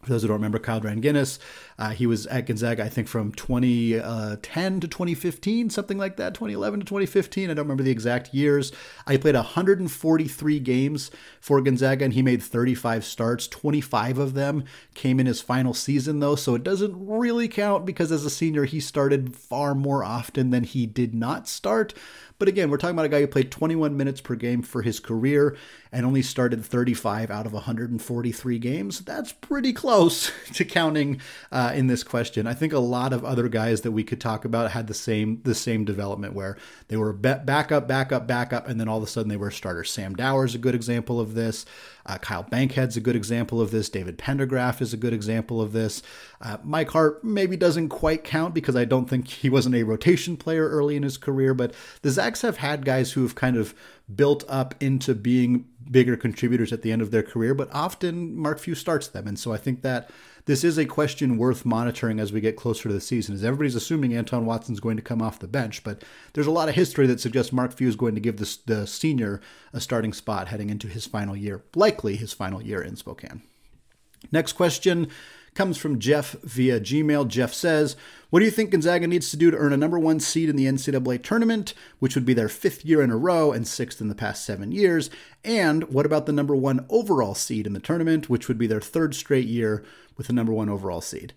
For 0.03 0.09
those 0.09 0.21
who 0.23 0.29
don't 0.29 0.37
remember 0.37 0.57
Kyle 0.57 0.81
Dranginis, 0.81 1.37
uh, 1.81 1.89
he 1.89 2.05
was 2.05 2.27
at 2.27 2.45
Gonzaga, 2.45 2.83
I 2.83 2.89
think, 2.89 3.07
from 3.07 3.31
2010 3.31 4.03
uh, 4.03 4.35
to 4.35 4.87
2015, 4.87 5.71
something 5.71 5.97
like 5.97 6.15
that, 6.17 6.35
2011 6.35 6.81
to 6.81 6.85
2015. 6.85 7.49
I 7.49 7.55
don't 7.55 7.65
remember 7.65 7.81
the 7.81 7.89
exact 7.89 8.35
years. 8.35 8.71
I 9.07 9.17
played 9.17 9.33
143 9.33 10.59
games 10.59 11.09
for 11.39 11.59
Gonzaga, 11.59 12.05
and 12.05 12.13
he 12.13 12.21
made 12.21 12.43
35 12.43 13.03
starts. 13.03 13.47
25 13.47 14.19
of 14.19 14.35
them 14.35 14.63
came 14.93 15.19
in 15.19 15.25
his 15.25 15.41
final 15.41 15.73
season, 15.73 16.19
though, 16.19 16.35
so 16.35 16.53
it 16.53 16.61
doesn't 16.61 16.93
really 16.95 17.47
count 17.47 17.83
because 17.83 18.11
as 18.11 18.25
a 18.25 18.29
senior, 18.29 18.65
he 18.65 18.79
started 18.79 19.35
far 19.35 19.73
more 19.73 20.03
often 20.03 20.51
than 20.51 20.65
he 20.65 20.85
did 20.85 21.15
not 21.15 21.47
start. 21.47 21.95
But 22.41 22.47
again, 22.47 22.71
we're 22.71 22.77
talking 22.77 22.95
about 22.95 23.05
a 23.05 23.09
guy 23.09 23.19
who 23.19 23.27
played 23.27 23.51
21 23.51 23.95
minutes 23.95 24.19
per 24.19 24.33
game 24.33 24.63
for 24.63 24.81
his 24.81 24.99
career 24.99 25.55
and 25.91 26.07
only 26.07 26.23
started 26.23 26.65
35 26.65 27.29
out 27.29 27.45
of 27.45 27.53
143 27.53 28.57
games. 28.57 29.01
That's 29.01 29.31
pretty 29.31 29.73
close 29.73 30.31
to 30.53 30.65
counting 30.65 31.21
uh, 31.51 31.70
in 31.75 31.87
this 31.87 32.03
question. 32.03 32.47
I 32.47 32.53
think 32.53 32.73
a 32.73 32.79
lot 32.79 33.13
of 33.13 33.23
other 33.25 33.47
guys 33.49 33.81
that 33.81 33.91
we 33.91 34.03
could 34.03 34.21
talk 34.21 34.45
about 34.45 34.71
had 34.71 34.87
the 34.87 34.93
same 34.93 35.41
the 35.43 35.55
same 35.55 35.85
development 35.85 36.33
where 36.33 36.57
they 36.87 36.97
were 36.97 37.13
backup, 37.13 37.87
backup, 37.87 38.27
backup, 38.27 38.67
and 38.67 38.79
then 38.79 38.87
all 38.87 38.97
of 38.97 39.03
a 39.03 39.07
sudden 39.07 39.29
they 39.29 39.37
were 39.37 39.51
starters. 39.51 39.91
Sam 39.91 40.15
Dower 40.15 40.45
is 40.45 40.55
a 40.55 40.59
good 40.59 40.75
example 40.75 41.19
of 41.19 41.33
this. 41.33 41.65
Uh, 42.05 42.17
Kyle 42.17 42.43
Bankhead's 42.43 42.97
a 42.97 43.01
good 43.01 43.15
example 43.15 43.61
of 43.61 43.71
this. 43.71 43.89
David 43.89 44.17
Pendergraph 44.17 44.81
is 44.81 44.93
a 44.93 44.97
good 44.97 45.13
example 45.13 45.61
of 45.61 45.71
this. 45.71 46.01
Uh, 46.41 46.57
Mike 46.63 46.89
Hart 46.89 47.23
maybe 47.23 47.55
doesn't 47.55 47.89
quite 47.89 48.23
count 48.23 48.53
because 48.53 48.75
I 48.75 48.85
don't 48.85 49.09
think 49.09 49.27
he 49.27 49.49
wasn't 49.49 49.75
a 49.75 49.83
rotation 49.83 50.35
player 50.35 50.67
early 50.67 50.95
in 50.95 51.03
his 51.03 51.17
career, 51.17 51.53
but 51.53 51.73
the 52.01 52.09
Zags 52.09 52.41
have 52.41 52.57
had 52.57 52.85
guys 52.85 53.11
who 53.11 53.21
have 53.21 53.35
kind 53.35 53.55
of 53.55 53.75
built 54.13 54.43
up 54.47 54.75
into 54.79 55.13
being 55.13 55.65
bigger 55.89 56.15
contributors 56.15 56.73
at 56.73 56.81
the 56.81 56.91
end 56.91 57.01
of 57.01 57.11
their 57.11 57.23
career, 57.23 57.53
but 57.53 57.69
often 57.73 58.35
Mark 58.35 58.59
Few 58.59 58.75
starts 58.75 59.07
them. 59.07 59.27
And 59.27 59.37
so 59.37 59.53
I 59.53 59.57
think 59.57 59.81
that 59.81 60.09
this 60.45 60.63
is 60.63 60.77
a 60.77 60.85
question 60.85 61.37
worth 61.37 61.65
monitoring 61.65 62.19
as 62.19 62.33
we 62.33 62.41
get 62.41 62.55
closer 62.55 62.89
to 62.89 62.93
the 62.93 63.01
season. 63.01 63.35
As 63.35 63.43
everybody's 63.43 63.75
assuming 63.75 64.13
Anton 64.13 64.45
Watson's 64.45 64.79
going 64.79 64.97
to 64.97 65.03
come 65.03 65.21
off 65.21 65.39
the 65.39 65.47
bench, 65.47 65.83
but 65.83 66.03
there's 66.33 66.47
a 66.47 66.51
lot 66.51 66.69
of 66.69 66.75
history 66.75 67.07
that 67.07 67.19
suggests 67.19 67.53
Mark 67.53 67.73
Few 67.73 67.87
is 67.87 67.95
going 67.95 68.15
to 68.15 68.21
give 68.21 68.37
the, 68.37 68.57
the 68.65 68.87
senior 68.87 69.41
a 69.73 69.79
starting 69.79 70.13
spot 70.13 70.47
heading 70.47 70.69
into 70.69 70.87
his 70.87 71.05
final 71.05 71.35
year, 71.35 71.63
likely 71.75 72.15
his 72.15 72.33
final 72.33 72.61
year 72.61 72.81
in 72.81 72.95
Spokane. 72.95 73.41
Next 74.31 74.53
question 74.53 75.09
comes 75.53 75.77
from 75.77 75.99
Jeff 75.99 76.33
via 76.43 76.79
Gmail. 76.79 77.27
Jeff 77.27 77.53
says, 77.53 77.95
What 78.29 78.39
do 78.39 78.45
you 78.45 78.51
think 78.51 78.71
Gonzaga 78.71 79.07
needs 79.07 79.29
to 79.31 79.37
do 79.37 79.51
to 79.51 79.57
earn 79.57 79.73
a 79.73 79.77
number 79.77 79.99
one 79.99 80.19
seed 80.19 80.49
in 80.49 80.55
the 80.55 80.65
NCAA 80.65 81.21
tournament, 81.23 81.73
which 81.99 82.15
would 82.15 82.25
be 82.25 82.33
their 82.33 82.49
fifth 82.49 82.85
year 82.85 83.01
in 83.01 83.11
a 83.11 83.17
row 83.17 83.51
and 83.51 83.67
sixth 83.67 84.01
in 84.01 84.07
the 84.07 84.15
past 84.15 84.45
seven 84.45 84.71
years? 84.71 85.09
And 85.43 85.85
what 85.85 86.05
about 86.05 86.25
the 86.25 86.33
number 86.33 86.55
one 86.55 86.85
overall 86.89 87.35
seed 87.35 87.67
in 87.67 87.73
the 87.73 87.79
tournament, 87.79 88.29
which 88.29 88.47
would 88.47 88.57
be 88.57 88.67
their 88.67 88.81
third 88.81 89.15
straight 89.15 89.47
year 89.47 89.83
with 90.17 90.27
the 90.27 90.33
number 90.33 90.53
one 90.53 90.69
overall 90.69 91.01
seed? 91.01 91.33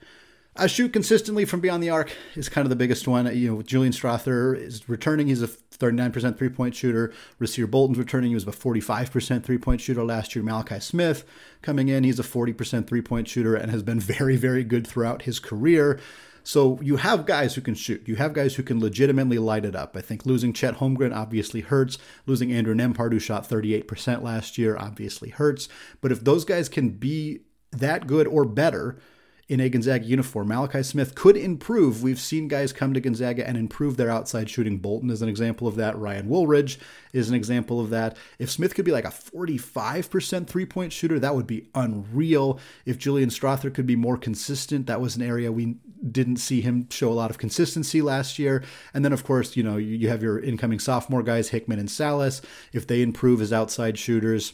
I 0.56 0.68
shoot 0.68 0.92
consistently 0.92 1.44
from 1.44 1.60
beyond 1.60 1.82
the 1.82 1.90
arc 1.90 2.12
is 2.36 2.48
kind 2.48 2.64
of 2.64 2.70
the 2.70 2.76
biggest 2.76 3.08
one. 3.08 3.26
You 3.36 3.56
know, 3.56 3.62
Julian 3.62 3.92
Strawther 3.92 4.56
is 4.56 4.88
returning. 4.88 5.26
He's 5.26 5.42
a 5.42 5.48
39% 5.48 6.38
three 6.38 6.48
point 6.48 6.76
shooter. 6.76 7.12
Rasir 7.40 7.68
Bolton's 7.68 7.98
returning. 7.98 8.30
He 8.30 8.36
was 8.36 8.46
a 8.46 8.52
45% 8.52 9.42
three 9.42 9.58
point 9.58 9.80
shooter 9.80 10.04
last 10.04 10.36
year. 10.36 10.44
Malachi 10.44 10.78
Smith 10.78 11.24
coming 11.60 11.88
in. 11.88 12.04
He's 12.04 12.20
a 12.20 12.24
40% 12.24 12.86
three 12.86 13.02
point 13.02 13.26
shooter 13.26 13.56
and 13.56 13.72
has 13.72 13.82
been 13.82 13.98
very, 14.14 14.36
very 14.36 14.62
good 14.62 14.86
throughout 14.86 15.22
his 15.22 15.40
career. 15.40 15.98
So 16.44 16.78
you 16.82 16.96
have 16.96 17.26
guys 17.26 17.54
who 17.54 17.60
can 17.60 17.74
shoot. 17.74 18.06
You 18.06 18.16
have 18.16 18.34
guys 18.34 18.54
who 18.54 18.62
can 18.62 18.78
legitimately 18.78 19.38
light 19.38 19.64
it 19.64 19.74
up. 19.74 19.96
I 19.96 20.02
think 20.02 20.24
losing 20.24 20.52
Chet 20.52 20.76
Holmgren 20.76 21.16
obviously 21.16 21.62
hurts. 21.62 21.98
Losing 22.26 22.52
Andrew 22.52 22.74
Nembhard, 22.74 23.12
who 23.12 23.18
shot 23.18 23.48
38% 23.48 24.22
last 24.22 24.56
year, 24.58 24.76
obviously 24.76 25.30
hurts. 25.30 25.68
But 26.00 26.12
if 26.12 26.22
those 26.22 26.44
guys 26.44 26.68
can 26.68 26.90
be 26.90 27.40
that 27.72 28.06
good 28.06 28.26
or 28.28 28.44
better, 28.44 28.98
in 29.48 29.60
a 29.60 29.68
Gonzaga 29.68 30.04
uniform. 30.04 30.48
Malachi 30.48 30.82
Smith 30.82 31.14
could 31.14 31.36
improve. 31.36 32.02
We've 32.02 32.20
seen 32.20 32.48
guys 32.48 32.72
come 32.72 32.94
to 32.94 33.00
Gonzaga 33.00 33.46
and 33.46 33.58
improve 33.58 33.96
their 33.96 34.10
outside 34.10 34.48
shooting. 34.48 34.78
Bolton 34.78 35.10
is 35.10 35.22
an 35.22 35.28
example 35.28 35.68
of 35.68 35.76
that. 35.76 35.98
Ryan 35.98 36.28
Woolridge 36.28 36.78
is 37.12 37.28
an 37.28 37.34
example 37.34 37.80
of 37.80 37.90
that. 37.90 38.16
If 38.38 38.50
Smith 38.50 38.74
could 38.74 38.84
be 38.84 38.92
like 38.92 39.04
a 39.04 39.08
45% 39.08 40.46
three 40.46 40.66
point 40.66 40.92
shooter, 40.92 41.18
that 41.18 41.34
would 41.34 41.46
be 41.46 41.68
unreal. 41.74 42.58
If 42.86 42.98
Julian 42.98 43.30
Strawther 43.30 43.72
could 43.72 43.86
be 43.86 43.96
more 43.96 44.16
consistent, 44.16 44.86
that 44.86 45.00
was 45.00 45.16
an 45.16 45.22
area 45.22 45.52
we 45.52 45.76
didn't 46.10 46.36
see 46.36 46.60
him 46.60 46.88
show 46.90 47.10
a 47.10 47.14
lot 47.14 47.30
of 47.30 47.38
consistency 47.38 48.02
last 48.02 48.38
year. 48.38 48.62
And 48.92 49.04
then, 49.04 49.12
of 49.12 49.24
course, 49.24 49.56
you 49.56 49.62
know, 49.62 49.76
you 49.76 50.08
have 50.08 50.22
your 50.22 50.38
incoming 50.38 50.78
sophomore 50.78 51.22
guys, 51.22 51.50
Hickman 51.50 51.78
and 51.78 51.88
Sallis. 51.88 52.42
If 52.72 52.86
they 52.86 53.02
improve 53.02 53.40
as 53.40 53.52
outside 53.52 53.98
shooters, 53.98 54.52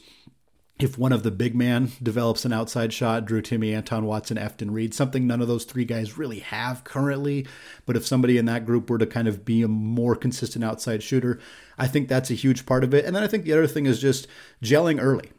if 0.81 0.99
one 0.99 1.13
of 1.13 1.23
the 1.23 1.31
big 1.31 1.55
man 1.55 1.91
develops 2.03 2.45
an 2.45 2.53
outside 2.53 2.93
shot, 2.93 3.25
Drew 3.25 3.43
Timme, 3.43 3.75
Anton 3.75 4.07
Watson, 4.07 4.37
Efton 4.37 4.71
Reid, 4.71 4.95
something 4.95 5.27
none 5.27 5.41
of 5.41 5.49
those 5.49 5.65
three 5.65 5.85
guys 5.85 6.19
really 6.19 6.41
have 6.41 6.85
currently. 6.85 7.47
But 7.87 7.97
if 7.97 8.07
somebody 8.07 8.39
in 8.39 8.47
that 8.47 8.67
group 8.67 8.89
were 8.89 8.99
to 8.99 9.07
kind 9.07 9.29
of 9.29 9.45
be 9.45 9.63
a 9.63 9.69
more 9.69 10.17
consistent 10.17 10.65
outside 10.65 11.03
shooter, 11.03 11.41
I 11.79 11.87
think 11.87 12.09
that's 12.09 12.31
a 12.31 12.35
huge 12.35 12.67
part 12.67 12.85
of 12.85 12.95
it. 12.95 13.05
And 13.05 13.15
then 13.15 13.23
I 13.23 13.27
think 13.27 13.45
the 13.45 13.53
other 13.53 13.67
thing 13.67 13.87
is 13.87 14.01
just 14.01 14.27
gelling 14.63 15.01
early 15.01 15.33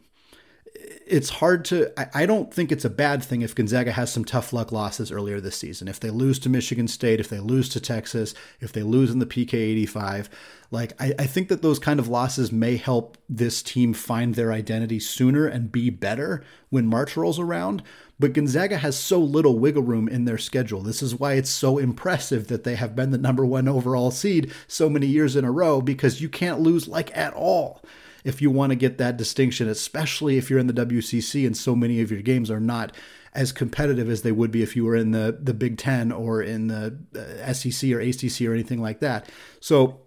it's 1.06 1.28
hard 1.28 1.64
to. 1.66 1.92
I, 2.16 2.26
don't 2.26 2.52
think 2.52 2.72
it's 2.72 2.84
a 2.84 2.90
bad 2.90 3.22
thing 3.22 3.42
if 3.42 3.54
Gonzaga 3.54 3.92
has 3.92 4.12
some 4.12 4.24
tough 4.24 4.52
luck 4.52 4.72
losses 4.72 5.12
earlier 5.12 5.40
this 5.40 5.56
season. 5.56 5.88
If 5.88 6.00
they 6.00 6.10
lose 6.10 6.38
to 6.40 6.48
Michigan 6.48 6.88
State, 6.88 7.20
if 7.20 7.28
they 7.28 7.40
lose 7.40 7.68
to 7.70 7.80
Texas, 7.80 8.34
if 8.60 8.72
they 8.72 8.82
lose 8.82 9.10
in 9.10 9.18
the 9.18 9.26
PK 9.26 9.54
85, 9.54 10.30
like 10.70 10.94
I, 11.00 11.14
I 11.18 11.26
think 11.26 11.48
that 11.48 11.62
those 11.62 11.78
kind 11.78 12.00
of 12.00 12.08
losses 12.08 12.50
may 12.50 12.76
help 12.76 13.18
this 13.28 13.62
team 13.62 13.92
find 13.92 14.34
their 14.34 14.52
identity 14.52 14.98
sooner 14.98 15.46
and 15.46 15.70
be 15.70 15.90
better 15.90 16.42
when 16.70 16.86
March 16.86 17.16
rolls 17.16 17.38
around. 17.38 17.82
But 18.18 18.32
Gonzaga 18.32 18.78
has 18.78 18.96
so 18.98 19.18
little 19.18 19.58
wiggle 19.58 19.82
room 19.82 20.08
in 20.08 20.24
their 20.24 20.38
schedule. 20.38 20.80
This 20.80 21.02
is 21.02 21.16
why 21.16 21.34
it's 21.34 21.50
so 21.50 21.78
impressive 21.78 22.48
that 22.48 22.62
they 22.64 22.76
have 22.76 22.94
been 22.94 23.10
the 23.10 23.18
number 23.18 23.44
one 23.44 23.68
overall 23.68 24.10
seed 24.10 24.52
so 24.68 24.88
many 24.88 25.06
years 25.06 25.34
in 25.36 25.44
a 25.44 25.50
row 25.50 25.80
because 25.80 26.20
you 26.20 26.28
can't 26.28 26.60
lose 26.60 26.86
like 26.86 27.14
at 27.16 27.34
all 27.34 27.82
if 28.24 28.40
you 28.40 28.50
want 28.50 28.70
to 28.70 28.76
get 28.76 28.98
that 28.98 29.16
distinction, 29.16 29.68
especially 29.68 30.38
if 30.38 30.48
you're 30.48 30.58
in 30.58 30.66
the 30.66 30.72
WCC 30.72 31.46
and 31.46 31.56
so 31.56 31.74
many 31.74 32.00
of 32.00 32.10
your 32.10 32.22
games 32.22 32.50
are 32.50 32.60
not 32.60 32.94
as 33.34 33.50
competitive 33.50 34.10
as 34.10 34.22
they 34.22 34.32
would 34.32 34.50
be 34.50 34.62
if 34.62 34.76
you 34.76 34.84
were 34.84 34.96
in 34.96 35.10
the 35.10 35.38
the 35.40 35.54
Big 35.54 35.78
Ten 35.78 36.12
or 36.12 36.42
in 36.42 36.68
the 36.68 36.98
uh, 37.16 37.52
SEC 37.52 37.90
or 37.90 38.00
ACC 38.00 38.42
or 38.42 38.52
anything 38.52 38.80
like 38.80 39.00
that. 39.00 39.28
So 39.60 40.00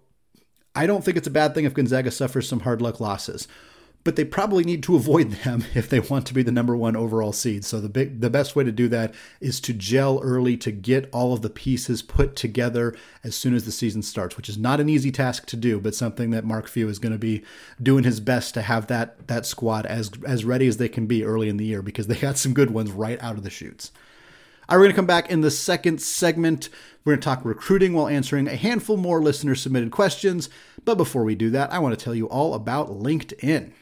I 0.74 0.86
don't 0.86 1.04
think 1.04 1.16
it's 1.16 1.26
a 1.26 1.32
bad 1.32 1.54
thing 1.54 1.64
if 1.64 1.74
Gonzaga 1.74 2.10
suffers 2.10 2.48
some 2.48 2.60
hard 2.60 2.80
luck 2.80 3.00
losses 3.00 3.48
but 4.06 4.14
they 4.14 4.24
probably 4.24 4.62
need 4.62 4.84
to 4.84 4.94
avoid 4.94 5.32
them 5.32 5.64
if 5.74 5.90
they 5.90 5.98
want 5.98 6.26
to 6.26 6.32
be 6.32 6.44
the 6.44 6.52
number 6.52 6.76
one 6.76 6.94
overall 6.94 7.32
seed. 7.32 7.64
So 7.64 7.80
the 7.80 7.88
big, 7.88 8.20
the 8.20 8.30
best 8.30 8.54
way 8.54 8.62
to 8.62 8.70
do 8.70 8.86
that 8.88 9.12
is 9.40 9.60
to 9.62 9.72
gel 9.74 10.20
early 10.22 10.56
to 10.58 10.70
get 10.70 11.10
all 11.12 11.32
of 11.32 11.42
the 11.42 11.50
pieces 11.50 12.02
put 12.02 12.36
together 12.36 12.96
as 13.24 13.34
soon 13.34 13.52
as 13.52 13.64
the 13.64 13.72
season 13.72 14.02
starts, 14.02 14.36
which 14.36 14.48
is 14.48 14.56
not 14.56 14.78
an 14.78 14.88
easy 14.88 15.10
task 15.10 15.46
to 15.46 15.56
do, 15.56 15.80
but 15.80 15.92
something 15.92 16.30
that 16.30 16.44
Mark 16.44 16.68
Few 16.68 16.88
is 16.88 17.00
going 17.00 17.14
to 17.14 17.18
be 17.18 17.42
doing 17.82 18.04
his 18.04 18.20
best 18.20 18.54
to 18.54 18.62
have 18.62 18.86
that 18.86 19.26
that 19.26 19.44
squad 19.44 19.86
as 19.86 20.12
as 20.24 20.44
ready 20.44 20.68
as 20.68 20.76
they 20.76 20.88
can 20.88 21.06
be 21.06 21.24
early 21.24 21.48
in 21.48 21.56
the 21.56 21.66
year 21.66 21.82
because 21.82 22.06
they 22.06 22.14
got 22.14 22.38
some 22.38 22.54
good 22.54 22.70
ones 22.70 22.92
right 22.92 23.20
out 23.20 23.36
of 23.36 23.42
the 23.42 23.50
chutes. 23.50 23.90
All 24.68 24.76
right, 24.76 24.80
we're 24.80 24.84
going 24.84 24.92
to 24.92 24.96
come 24.96 25.06
back 25.06 25.30
in 25.30 25.40
the 25.40 25.50
second 25.50 26.00
segment. 26.00 26.68
We're 27.04 27.14
going 27.14 27.20
to 27.20 27.24
talk 27.24 27.44
recruiting 27.44 27.92
while 27.92 28.06
answering 28.06 28.46
a 28.46 28.54
handful 28.54 28.96
more 28.96 29.20
listener 29.20 29.56
submitted 29.56 29.90
questions. 29.90 30.48
But 30.84 30.94
before 30.94 31.24
we 31.24 31.34
do 31.34 31.50
that, 31.50 31.72
I 31.72 31.80
want 31.80 31.98
to 31.98 32.04
tell 32.04 32.14
you 32.14 32.28
all 32.28 32.54
about 32.54 32.88
LinkedIn. 32.88 33.72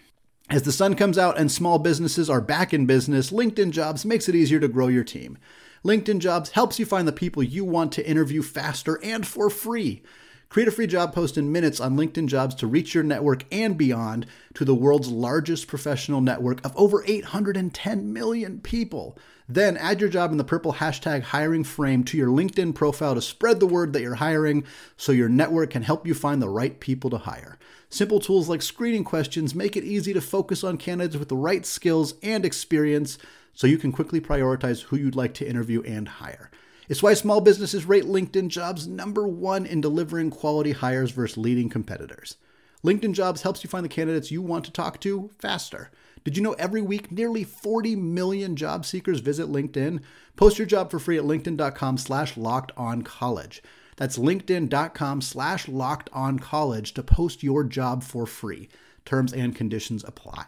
As 0.51 0.63
the 0.63 0.73
sun 0.73 0.95
comes 0.95 1.17
out 1.17 1.39
and 1.39 1.51
small 1.51 1.79
businesses 1.79 2.29
are 2.29 2.43
back 2.43 2.75
in 2.75 2.85
business, 2.85 3.31
LinkedIn 3.31 3.71
Jobs 3.71 4.05
makes 4.05 4.29
it 4.29 4.35
easier 4.35 4.61
to 4.61 4.69
grow 4.69 4.89
your 4.89 5.03
team. 5.03 5.39
LinkedIn 5.85 6.19
Jobs 6.19 6.51
helps 6.51 6.79
you 6.79 6.85
find 6.85 7.09
the 7.09 7.13
people 7.13 7.43
you 7.43 7.65
want 7.65 7.93
to 7.93 8.07
interview 8.07 8.43
faster 8.43 9.03
and 9.03 9.27
for 9.27 9.49
free. 9.49 10.03
Create 10.51 10.69
a 10.69 10.71
free 10.71 10.87
job 10.87 11.15
post 11.15 11.39
in 11.39 11.51
minutes 11.51 11.81
on 11.81 11.97
LinkedIn 11.97 12.27
Jobs 12.27 12.55
to 12.57 12.67
reach 12.67 12.95
your 12.95 13.03
network 13.03 13.45
and 13.51 13.79
beyond 13.79 14.27
to 14.53 14.67
the 14.67 14.75
world's 14.75 15.09
largest 15.09 15.67
professional 15.67 16.21
network 16.21 16.65
of 16.65 16.77
over 16.77 17.03
810 17.07 18.13
million 18.13 18.61
people. 18.61 19.19
Then 19.49 19.79
add 19.79 20.01
your 20.01 20.11
job 20.11 20.31
in 20.31 20.37
the 20.37 20.45
purple 20.45 20.75
hashtag 20.75 21.23
hiring 21.23 21.65
frame 21.65 22.05
to 22.05 22.19
your 22.19 22.29
LinkedIn 22.29 22.75
profile 22.75 23.15
to 23.15 23.23
spread 23.23 23.61
the 23.61 23.67
word 23.67 23.95
that 23.95 24.03
you're 24.03 24.17
hiring 24.17 24.65
so 24.99 25.11
your 25.11 25.31
network 25.31 25.71
can 25.71 25.83
help 25.83 26.07
you 26.07 26.15
find 26.15 26.41
the 26.41 26.51
right 26.51 26.79
people 26.79 27.09
to 27.11 27.19
hire. 27.19 27.59
Simple 27.95 28.19
tools 28.19 28.49
like 28.49 28.61
screening 28.61 29.05
questions 29.05 29.55
make 29.55 29.77
it 29.77 29.85
easy 29.85 30.13
to 30.15 30.21
focus 30.21 30.65
on 30.65 30.79
candidates 30.79 31.17
with 31.17 31.29
the 31.29 31.37
right 31.37 31.65
skills 31.65 32.15
and 32.25 32.45
experience 32.45 33.19
so 33.53 33.69
you 33.69 33.79
can 33.79 33.93
quickly 33.93 34.21
prioritize 34.21 34.83
who 34.83 34.97
you'd 34.97 35.15
like 35.15 35.33
to 35.35 35.49
interview 35.49 35.81
and 35.83 36.09
hire. 36.09 36.51
It's 36.89 37.05
why 37.05 37.15
small 37.15 37.41
businesses 37.41 37.85
rate 37.85 38.03
LinkedIn 38.03 38.49
jobs 38.49 38.89
number 38.89 39.29
one 39.29 39.65
in 39.65 39.81
delivering 39.81 40.31
quality 40.31 40.73
hires 40.73 41.13
versus 41.13 41.37
leading 41.37 41.69
competitors. 41.69 42.37
LinkedIn 42.85 43.13
jobs 43.13 43.43
helps 43.43 43.63
you 43.63 43.71
find 43.71 43.85
the 43.85 43.89
candidates 43.89 44.33
you 44.33 44.43
want 44.43 44.65
to 44.65 44.73
talk 44.73 44.99
to 45.03 45.31
faster. 45.39 45.93
Did 46.25 46.37
you 46.37 46.43
know 46.43 46.55
every 46.55 46.83
week 46.83 47.13
nearly 47.13 47.45
40 47.45 47.95
million 47.95 48.57
job 48.57 48.85
seekers 48.85 49.21
visit 49.21 49.47
LinkedIn? 49.47 50.01
Post 50.35 50.59
your 50.59 50.67
job 50.67 50.91
for 50.91 50.99
free 50.99 51.17
at 51.17 51.23
linkedin.com 51.23 51.99
slash 51.99 52.37
locked 52.37 52.73
on 52.77 53.03
college. 53.03 53.63
That's 53.97 54.19
linkedin.com 54.19 55.21
slash 55.21 55.69
locked 55.69 56.11
on 56.13 56.39
college 56.39 56.95
to 56.95 57.03
post 57.03 57.43
your 57.43 57.65
job 57.65 58.03
for 58.03 58.27
free. 58.27 58.69
Terms 59.05 59.33
and 59.33 59.55
conditions 59.55 60.05
apply. 60.05 60.47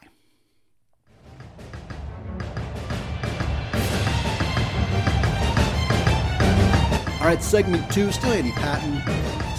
All 7.21 7.33
right, 7.33 7.43
segment 7.43 7.91
two, 7.91 8.13
still 8.13 8.31
Andy 8.31 8.53
Patton, 8.53 9.03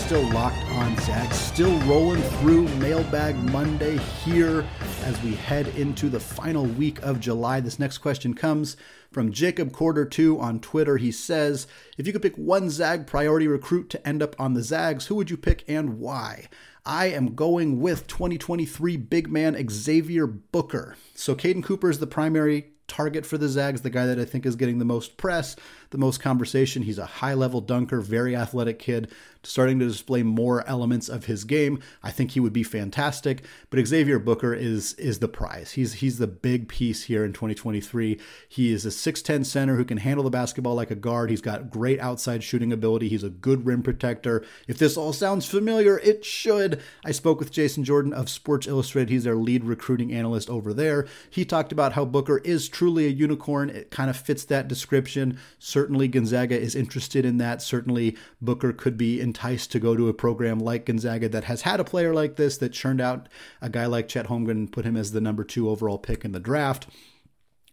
still 0.08 0.32
locked 0.32 0.64
on 0.70 0.96
Zags, 1.00 1.36
still 1.36 1.78
rolling 1.80 2.22
through 2.22 2.66
Mailbag 2.78 3.36
Monday 3.52 3.98
here 3.98 4.66
as 5.04 5.22
we 5.22 5.36
head 5.36 5.68
into 5.76 6.08
the 6.08 6.18
final 6.18 6.64
week 6.64 7.02
of 7.04 7.20
July. 7.20 7.60
This 7.60 7.78
next 7.78 7.98
question 7.98 8.34
comes 8.34 8.78
from 9.12 9.34
Jacob 9.34 9.74
Quarter 9.74 10.06
2 10.06 10.40
on 10.40 10.62
Twitter, 10.62 10.96
he 10.96 11.12
says, 11.12 11.68
If 11.98 12.08
you 12.08 12.14
could 12.14 12.22
pick 12.22 12.38
one 12.38 12.70
Zag 12.70 13.06
priority 13.06 13.50
recruit 13.50 13.90
to 13.90 14.08
end 14.08 14.24
up 14.24 14.34
on 14.40 14.54
the 14.54 14.64
Zags, 14.64 15.08
who 15.08 15.16
would 15.16 15.30
you 15.30 15.36
pick 15.36 15.66
and 15.68 16.00
why? 16.00 16.48
I 16.86 17.08
am 17.08 17.36
going 17.36 17.82
with 17.82 18.08
2023 18.08 18.96
big 18.96 19.30
man 19.30 19.58
Xavier 19.70 20.26
Booker. 20.26 20.96
So 21.16 21.36
Caden 21.36 21.66
Cooper 21.66 21.90
is 21.90 22.00
the 22.00 22.08
primary 22.08 22.72
target 22.88 23.26
for 23.26 23.38
the 23.38 23.50
Zags, 23.50 23.82
the 23.82 23.90
guy 23.90 24.06
that 24.06 24.20
I 24.20 24.26
think 24.26 24.46
is 24.46 24.56
getting 24.56 24.80
the 24.80 24.86
most 24.86 25.18
press, 25.18 25.56
the 25.90 25.98
most 25.98 26.20
conversation. 26.20 26.84
He's 26.84 26.98
a 26.98 27.06
high 27.06 27.34
level 27.34 27.62
dunker, 27.62 28.02
very 28.02 28.36
athletic 28.36 28.80
kid, 28.80 29.12
starting 29.44 29.80
to 29.80 29.88
display 29.88 30.24
more 30.24 30.68
elements 30.68 31.10
of 31.10 31.26
his 31.26 31.44
game. 31.44 31.80
I 32.04 32.12
think 32.12 32.32
he 32.32 32.40
would 32.40 32.54
be 32.54 32.64
fantastic. 32.64 33.44
But 33.70 33.86
Xavier 33.86 34.20
Booker 34.20 34.54
is 34.54 34.94
is 34.96 35.20
the 35.20 35.28
prize. 35.28 35.72
He's 35.72 35.94
he's 35.94 36.18
the 36.18 36.28
big 36.28 36.68
piece 36.68 37.04
here 37.04 37.24
in 37.24 37.34
2023. 37.34 38.20
He 38.48 38.72
is 38.72 38.86
a 38.86 38.90
6'10 38.90 39.46
center 39.46 39.76
who 39.76 39.86
can 39.86 39.98
handle 39.98 40.24
the 40.24 40.30
basketball 40.30 40.76
like 40.76 40.92
a 40.92 40.96
guard. 40.96 41.30
He's 41.30 41.42
got 41.42 41.70
great 41.70 42.00
outside 42.00 42.44
shooting 42.44 42.74
ability. 42.74 43.08
He's 43.10 43.24
a 43.24 43.30
good 43.30 43.66
rim 43.66 43.84
protector. 43.84 44.44
If 44.68 44.78
this 44.78 44.98
all 44.98 45.14
sounds 45.14 45.46
familiar, 45.46 46.00
it 46.00 46.26
should. 46.26 46.82
I 47.06 47.12
spoke 47.12 47.40
with 47.40 47.52
Jason 47.52 47.84
Jordan 47.84 48.14
of 48.14 48.30
Sports 48.30 48.68
Illustrated. 48.68 49.10
He's 49.10 49.24
their 49.24 49.36
lead 49.36 49.64
recruiting 49.64 50.14
analyst 50.14 50.50
over 50.50 50.74
there. 50.74 51.08
He 51.30 51.46
talked 51.46 51.72
about 51.72 51.94
how 51.94 52.06
Booker 52.06 52.40
is 52.40 52.68
truly 52.68 53.06
a 53.06 53.10
unicorn. 53.10 53.70
It 53.70 53.92
kind 53.92 54.10
of 54.10 54.18
fits 54.18 54.44
that 54.46 54.68
description. 54.68 55.40
Certainly 55.78 56.08
Gonzaga 56.08 56.60
is 56.60 56.74
interested 56.74 57.24
in 57.24 57.38
that. 57.38 57.62
Certainly 57.62 58.18
Booker 58.42 58.74
could 58.74 58.98
be 58.98 59.22
enticed 59.22 59.72
to 59.74 59.80
go 59.80 59.96
to 59.96 60.10
a 60.10 60.14
program 60.14 60.60
like 60.60 60.88
Gonzaga 60.88 61.30
that 61.30 61.44
has 61.44 61.62
had 61.62 61.80
a 61.80 61.84
player 61.84 62.16
like 62.16 62.36
this 62.36 62.58
that 62.58 62.74
churned 62.74 63.00
out 63.00 63.30
a 63.62 63.70
guy 63.70 63.86
like 63.86 64.08
Chet 64.08 64.26
Holmgren 64.26 64.50
and 64.50 64.72
put 64.72 64.86
him 64.86 64.98
as 64.98 65.12
the 65.12 65.22
number 65.22 65.44
two 65.44 65.70
overall 65.70 66.00
pick 66.00 66.26
in 66.26 66.32
the 66.32 66.40
draft. 66.40 66.88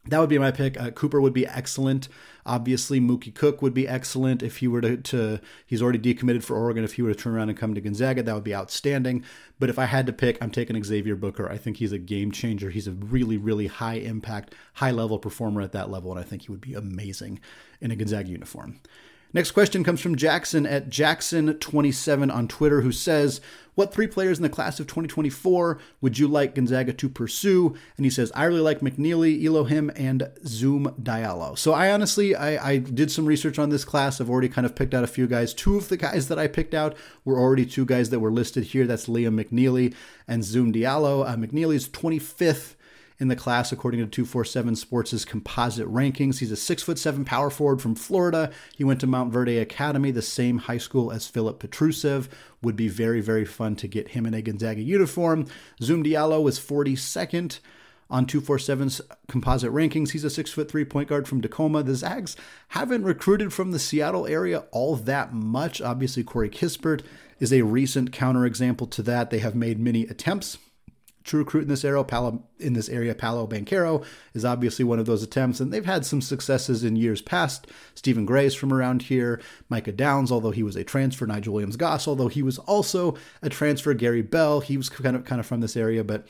That 0.07 0.21
would 0.21 0.29
be 0.29 0.39
my 0.39 0.51
pick. 0.51 0.79
Uh, 0.79 0.91
Cooper 0.91 1.21
would 1.21 1.33
be 1.33 1.47
excellent. 1.47 2.09
Obviously, 2.45 3.01
Mookie 3.01 3.35
Cook 3.35 3.63
would 3.63 3.73
be 3.73 3.89
excellent 3.89 4.43
if 4.43 4.59
he 4.59 4.69
were 4.69 4.83
to, 4.83 4.99
to, 4.99 5.41
he's 5.67 5.81
already 5.81 5.99
decommitted 5.99 6.43
for 6.43 6.57
Oregon. 6.57 6.85
If 6.85 6.95
he 6.95 7.03
were 7.03 7.15
to 7.15 7.19
turn 7.19 7.35
around 7.35 7.49
and 7.49 7.59
come 7.59 7.75
to 7.75 7.81
Gonzaga, 7.81 8.23
that 8.23 8.35
would 8.35 8.45
be 8.45 8.55
outstanding. 8.55 9.25
But 9.59 9.71
if 9.71 9.79
I 9.79 9.87
had 9.87 10.07
to 10.07 10.13
pick, 10.13 10.37
I'm 10.43 10.51
taking 10.51 10.83
Xavier 10.85 11.17
Booker. 11.17 11.49
I 11.49 11.57
think 11.57 11.79
he's 11.79 11.93
a 11.93 11.99
game 11.99 12.33
changer. 12.33 12.69
He's 12.69 12.87
a 12.87 12.93
really, 12.93 13.39
really 13.39 13.67
high 13.67 13.95
impact, 13.95 14.55
high 14.75 14.91
level 14.91 15.19
performer 15.19 15.63
at 15.63 15.73
that 15.73 15.91
level, 15.91 16.11
and 16.11 16.21
I 16.21 16.23
think 16.23 16.43
he 16.43 16.51
would 16.51 16.61
be 16.61 16.75
amazing 16.75 17.41
in 17.81 17.91
a 17.91 17.97
Gonzaga 17.97 18.29
uniform. 18.29 18.81
Next 19.35 19.51
question 19.51 19.83
comes 19.83 20.01
from 20.01 20.15
Jackson 20.15 20.65
at 20.65 20.89
Jackson27 20.89 22.33
on 22.33 22.47
Twitter, 22.47 22.83
who 22.83 22.93
says, 22.93 23.41
What 23.75 23.93
three 23.93 24.07
players 24.07 24.39
in 24.39 24.45
the 24.45 24.49
class 24.49 24.79
of 24.79 24.87
2024 24.87 25.81
would 26.01 26.21
you 26.21 26.29
like 26.29 26.55
Gonzaga 26.55 26.93
to 26.93 27.09
pursue? 27.09 27.75
And 27.97 28.07
he 28.07 28.11
says, 28.11 28.31
I 28.37 28.45
really 28.45 28.61
like 28.61 28.79
McNeeley, 28.79 29.45
Elohim, 29.45 29.91
and 29.97 30.31
Zoom 30.47 30.95
Diallo. 31.03 31.59
So 31.59 31.73
I 31.73 31.91
honestly, 31.91 32.37
I, 32.37 32.65
I 32.65 32.77
did 32.79 33.11
some 33.11 33.27
research 33.27 33.59
on 33.59 33.71
this 33.71 33.85
class. 33.85 34.21
I've 34.21 34.31
already 34.31 34.49
kind 34.49 34.67
of 34.67 34.77
picked 34.77 34.95
out 34.95 35.03
a 35.03 35.09
few 35.09 35.27
guys. 35.27 35.53
Two 35.53 35.77
of 35.77 35.89
the 35.89 35.97
guys 35.97 36.29
that 36.29 36.39
I 36.39 36.47
picked 36.47 36.73
out 36.73 36.97
were 37.25 37.41
already 37.41 37.67
two 37.67 37.85
guys 37.85 38.11
that 38.11 38.21
were 38.21 38.31
listed 38.31 38.63
here. 38.67 38.87
That's 38.87 39.09
Liam 39.09 39.43
McNeeley 39.45 39.97
and 40.29 40.45
Zoom 40.45 40.73
Diallo. 40.73 41.29
Uh, 41.29 41.35
McNeeley's 41.35 41.89
25th 41.89 42.77
in 43.19 43.29
the 43.29 43.37
class 43.37 43.71
according 43.71 44.01
to 44.01 44.07
247 44.07 44.77
Sports' 44.77 45.25
composite 45.25 45.87
rankings. 45.87 46.39
He's 46.39 46.51
a 46.51 46.57
six 46.57 46.83
foot 46.83 46.99
seven 46.99 47.25
power 47.25 47.51
forward 47.51 47.81
from 47.81 47.95
Florida. 47.95 48.51
He 48.77 48.85
went 48.85 49.01
to 49.01 49.07
Montverde 49.07 49.61
Academy, 49.61 50.11
the 50.11 50.23
same 50.23 50.59
high 50.59 50.79
school 50.79 51.13
as 51.13 51.27
Filip 51.27 51.61
Petrusev. 51.61 52.29
Would 52.63 52.77
be 52.77 52.89
very, 52.89 53.21
very 53.21 53.45
fun 53.45 53.77
to 53.77 53.89
get 53.89 54.09
him 54.09 54.27
in 54.27 54.35
a 54.35 54.43
Gonzaga 54.43 54.81
uniform. 54.81 55.47
Zoom 55.81 56.03
Diallo 56.03 56.43
was 56.43 56.59
42nd 56.59 57.61
on 58.11 58.27
247's 58.27 59.01
composite 59.29 59.73
rankings. 59.73 60.11
He's 60.11 60.25
a 60.25 60.31
six 60.31 60.53
foot 60.53 60.71
three 60.71 60.85
point 60.85 61.09
guard 61.09 61.29
from 61.29 61.41
Tacoma. 61.41 61.83
The 61.83 61.95
Zags 61.95 62.37
haven't 62.69 63.05
recruited 63.05 63.53
from 63.53 63.71
the 63.71 63.79
Seattle 63.79 64.27
area 64.27 64.65
all 64.73 64.97
that 64.97 65.33
much. 65.33 65.81
Obviously, 65.81 66.25
Corey 66.25 66.51
Kispert 66.51 67.03
is 67.39 67.53
a 67.53 67.63
recent 67.63 68.11
counterexample 68.11 68.91
to 68.91 69.03
that. 69.03 69.31
They 69.31 69.39
have 69.39 69.55
made 69.55 69.79
many 69.79 70.03
attempts 70.03 70.59
to 71.25 71.39
recruit 71.39 71.63
in 71.63 71.69
this 71.69 71.85
area. 71.85 72.05
Paolo, 72.05 72.43
in 72.59 72.75
this 72.75 72.89
area, 72.89 73.15
Paolo 73.15 73.47
Banchero 73.47 74.05
is 74.35 74.45
obviously 74.45 74.85
one 74.85 74.99
of 74.99 75.07
those 75.07 75.23
attempts, 75.23 75.61
and 75.61 75.73
they've 75.73 75.85
had 75.85 76.05
some 76.05 76.21
successes 76.21 76.85
in 76.85 76.97
years 76.97 77.23
past. 77.23 77.67
Steven 77.95 78.27
Gray's 78.27 78.55
from 78.55 78.73
around 78.73 79.03
here, 79.03 79.41
Micah 79.69 79.93
Downs, 79.93 80.31
although 80.31 80.51
he 80.51 80.63
was 80.63 80.77
a 80.77 80.85
transfer, 80.85 81.27
Nigel 81.27 81.55
Williams 81.55 81.77
Goss, 81.77 82.07
although 82.07 82.29
he 82.29 82.43
was 82.43 82.59
also 82.61 83.17
a 83.43 83.49
transfer, 83.49 83.95
Gary 83.95 84.23
Bell, 84.23 84.61
he 84.61 84.77
was 84.77 84.89
kind 84.89 85.17
of 85.17 85.25
kind 85.25 85.41
of 85.41 85.47
from 85.47 85.61
this 85.61 85.77
area, 85.77 86.05
but 86.05 86.27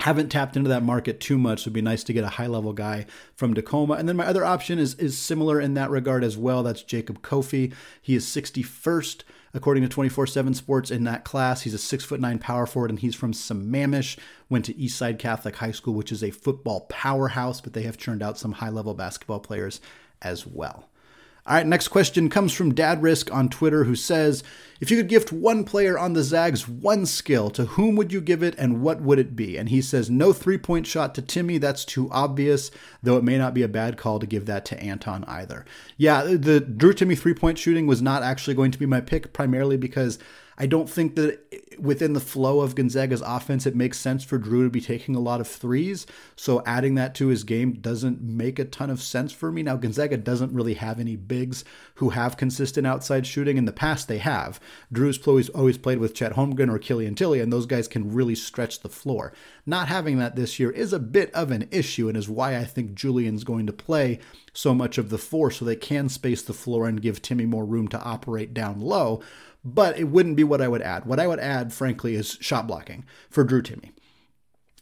haven't 0.00 0.28
tapped 0.28 0.56
into 0.56 0.68
that 0.68 0.82
market 0.82 1.20
too 1.20 1.38
much. 1.38 1.62
It'd 1.62 1.72
be 1.72 1.82
nice 1.82 2.04
to 2.04 2.12
get 2.12 2.24
a 2.24 2.28
high 2.28 2.46
level 2.46 2.72
guy 2.72 3.06
from 3.34 3.54
Tacoma. 3.54 3.94
And 3.94 4.08
then 4.08 4.16
my 4.16 4.26
other 4.26 4.44
option 4.44 4.78
is 4.78 4.94
is 4.94 5.18
similar 5.18 5.60
in 5.60 5.74
that 5.74 5.90
regard 5.90 6.24
as 6.24 6.36
well. 6.36 6.62
That's 6.62 6.82
Jacob 6.82 7.22
Cofie. 7.22 7.72
He 8.00 8.14
is 8.14 8.24
61st 8.26 9.22
according 9.54 9.82
to 9.82 9.88
24/7 9.88 10.54
Sports 10.54 10.90
in 10.90 11.04
that 11.04 11.24
class. 11.24 11.62
He's 11.62 11.74
a 11.74 11.78
six 11.78 12.04
foot 12.04 12.20
nine 12.20 12.38
power 12.38 12.66
forward, 12.66 12.90
and 12.90 12.98
he's 12.98 13.14
from 13.14 13.32
Sammamish. 13.32 14.18
Went 14.48 14.64
to 14.66 14.74
Eastside 14.74 15.18
Catholic 15.18 15.56
High 15.56 15.72
School, 15.72 15.94
which 15.94 16.12
is 16.12 16.22
a 16.22 16.30
football 16.30 16.86
powerhouse, 16.88 17.60
but 17.60 17.72
they 17.72 17.82
have 17.82 17.96
churned 17.96 18.22
out 18.22 18.38
some 18.38 18.52
high 18.52 18.70
level 18.70 18.94
basketball 18.94 19.40
players 19.40 19.80
as 20.20 20.46
well. 20.46 20.88
All 21.48 21.54
right, 21.54 21.66
next 21.66 21.88
question 21.88 22.28
comes 22.28 22.52
from 22.52 22.74
Dad 22.74 23.02
Risk 23.02 23.32
on 23.32 23.48
Twitter, 23.48 23.84
who 23.84 23.96
says, 23.96 24.44
"If 24.80 24.90
you 24.90 24.98
could 24.98 25.08
gift 25.08 25.32
one 25.32 25.64
player 25.64 25.98
on 25.98 26.12
the 26.12 26.22
Zags 26.22 26.68
one 26.68 27.06
skill, 27.06 27.48
to 27.50 27.64
whom 27.64 27.96
would 27.96 28.12
you 28.12 28.20
give 28.20 28.42
it, 28.42 28.54
and 28.58 28.82
what 28.82 29.00
would 29.00 29.18
it 29.18 29.34
be?" 29.34 29.56
And 29.56 29.70
he 29.70 29.80
says, 29.80 30.10
"No 30.10 30.34
three-point 30.34 30.86
shot 30.86 31.14
to 31.14 31.22
Timme. 31.22 31.58
That's 31.58 31.86
too 31.86 32.10
obvious. 32.10 32.70
Though 33.02 33.16
it 33.16 33.24
may 33.24 33.38
not 33.38 33.54
be 33.54 33.62
a 33.62 33.68
bad 33.68 33.96
call 33.96 34.18
to 34.18 34.26
give 34.26 34.44
that 34.44 34.66
to 34.66 34.78
Anton 34.78 35.24
either." 35.26 35.64
Yeah, 35.96 36.22
the 36.24 36.60
Drew 36.60 36.92
Timme 36.92 37.16
three-point 37.16 37.56
shooting 37.56 37.86
was 37.86 38.02
not 38.02 38.22
actually 38.22 38.52
going 38.52 38.72
to 38.72 38.78
be 38.78 38.84
my 38.84 39.00
pick, 39.00 39.32
primarily 39.32 39.78
because 39.78 40.18
I 40.58 40.66
don't 40.66 40.90
think 40.90 41.16
that 41.16 41.38
within 41.78 42.12
the 42.12 42.20
flow 42.20 42.60
of 42.60 42.74
Gonzaga's 42.74 43.22
offense, 43.24 43.66
it 43.66 43.76
makes 43.76 43.98
sense 43.98 44.24
for 44.24 44.38
Drew 44.38 44.64
to 44.64 44.70
be 44.70 44.80
taking 44.80 45.14
a 45.14 45.20
lot 45.20 45.40
of 45.40 45.48
threes. 45.48 46.06
So 46.36 46.62
adding 46.66 46.94
that 46.96 47.14
to 47.16 47.28
his 47.28 47.44
game 47.44 47.74
doesn't 47.74 48.20
make 48.20 48.58
a 48.58 48.64
ton 48.64 48.90
of 48.90 49.02
sense 49.02 49.32
for 49.32 49.50
me. 49.50 49.62
Now, 49.62 49.76
Gonzaga 49.76 50.16
doesn't 50.16 50.52
really 50.52 50.74
have 50.74 50.98
any 50.98 51.16
bigs 51.16 51.64
who 51.94 52.10
have 52.10 52.36
consistent 52.36 52.86
outside 52.86 53.26
shooting. 53.26 53.56
In 53.56 53.64
the 53.64 53.72
past, 53.72 54.08
they 54.08 54.18
have. 54.18 54.60
Drew's 54.92 55.18
always, 55.26 55.48
always 55.50 55.78
played 55.78 55.98
with 55.98 56.14
Chet 56.14 56.32
Holmgren 56.32 56.70
or 56.70 56.78
Killian 56.78 57.14
Tillie, 57.14 57.40
and 57.40 57.52
those 57.52 57.66
guys 57.66 57.88
can 57.88 58.12
really 58.12 58.34
stretch 58.34 58.80
the 58.80 58.88
floor. 58.88 59.32
Not 59.68 59.88
having 59.88 60.18
that 60.18 60.34
this 60.34 60.58
year 60.58 60.70
is 60.70 60.92
a 60.92 60.98
bit 60.98 61.30
of 61.34 61.50
an 61.50 61.68
issue 61.70 62.08
and 62.08 62.16
is 62.16 62.28
why 62.28 62.56
I 62.56 62.64
think 62.64 62.94
Julian's 62.94 63.44
going 63.44 63.66
to 63.66 63.72
play 63.72 64.18
so 64.54 64.74
much 64.74 64.96
of 64.96 65.10
the 65.10 65.18
four 65.18 65.50
so 65.50 65.64
they 65.64 65.76
can 65.76 66.08
space 66.08 66.42
the 66.42 66.54
floor 66.54 66.88
and 66.88 67.02
give 67.02 67.20
Timme 67.20 67.46
more 67.46 67.66
room 67.66 67.86
to 67.88 68.02
operate 68.02 68.54
down 68.54 68.80
low 68.80 69.22
but 69.64 69.98
it 69.98 70.04
wouldn't 70.04 70.36
be 70.36 70.44
what 70.44 70.62
I 70.62 70.68
would 70.68 70.82
add. 70.82 71.04
What 71.04 71.20
I 71.20 71.26
would 71.26 71.40
add, 71.40 71.72
frankly, 71.72 72.14
is 72.14 72.38
shot 72.40 72.66
blocking 72.66 73.04
for 73.28 73.44
Drew 73.44 73.62
Timme. 73.62 73.90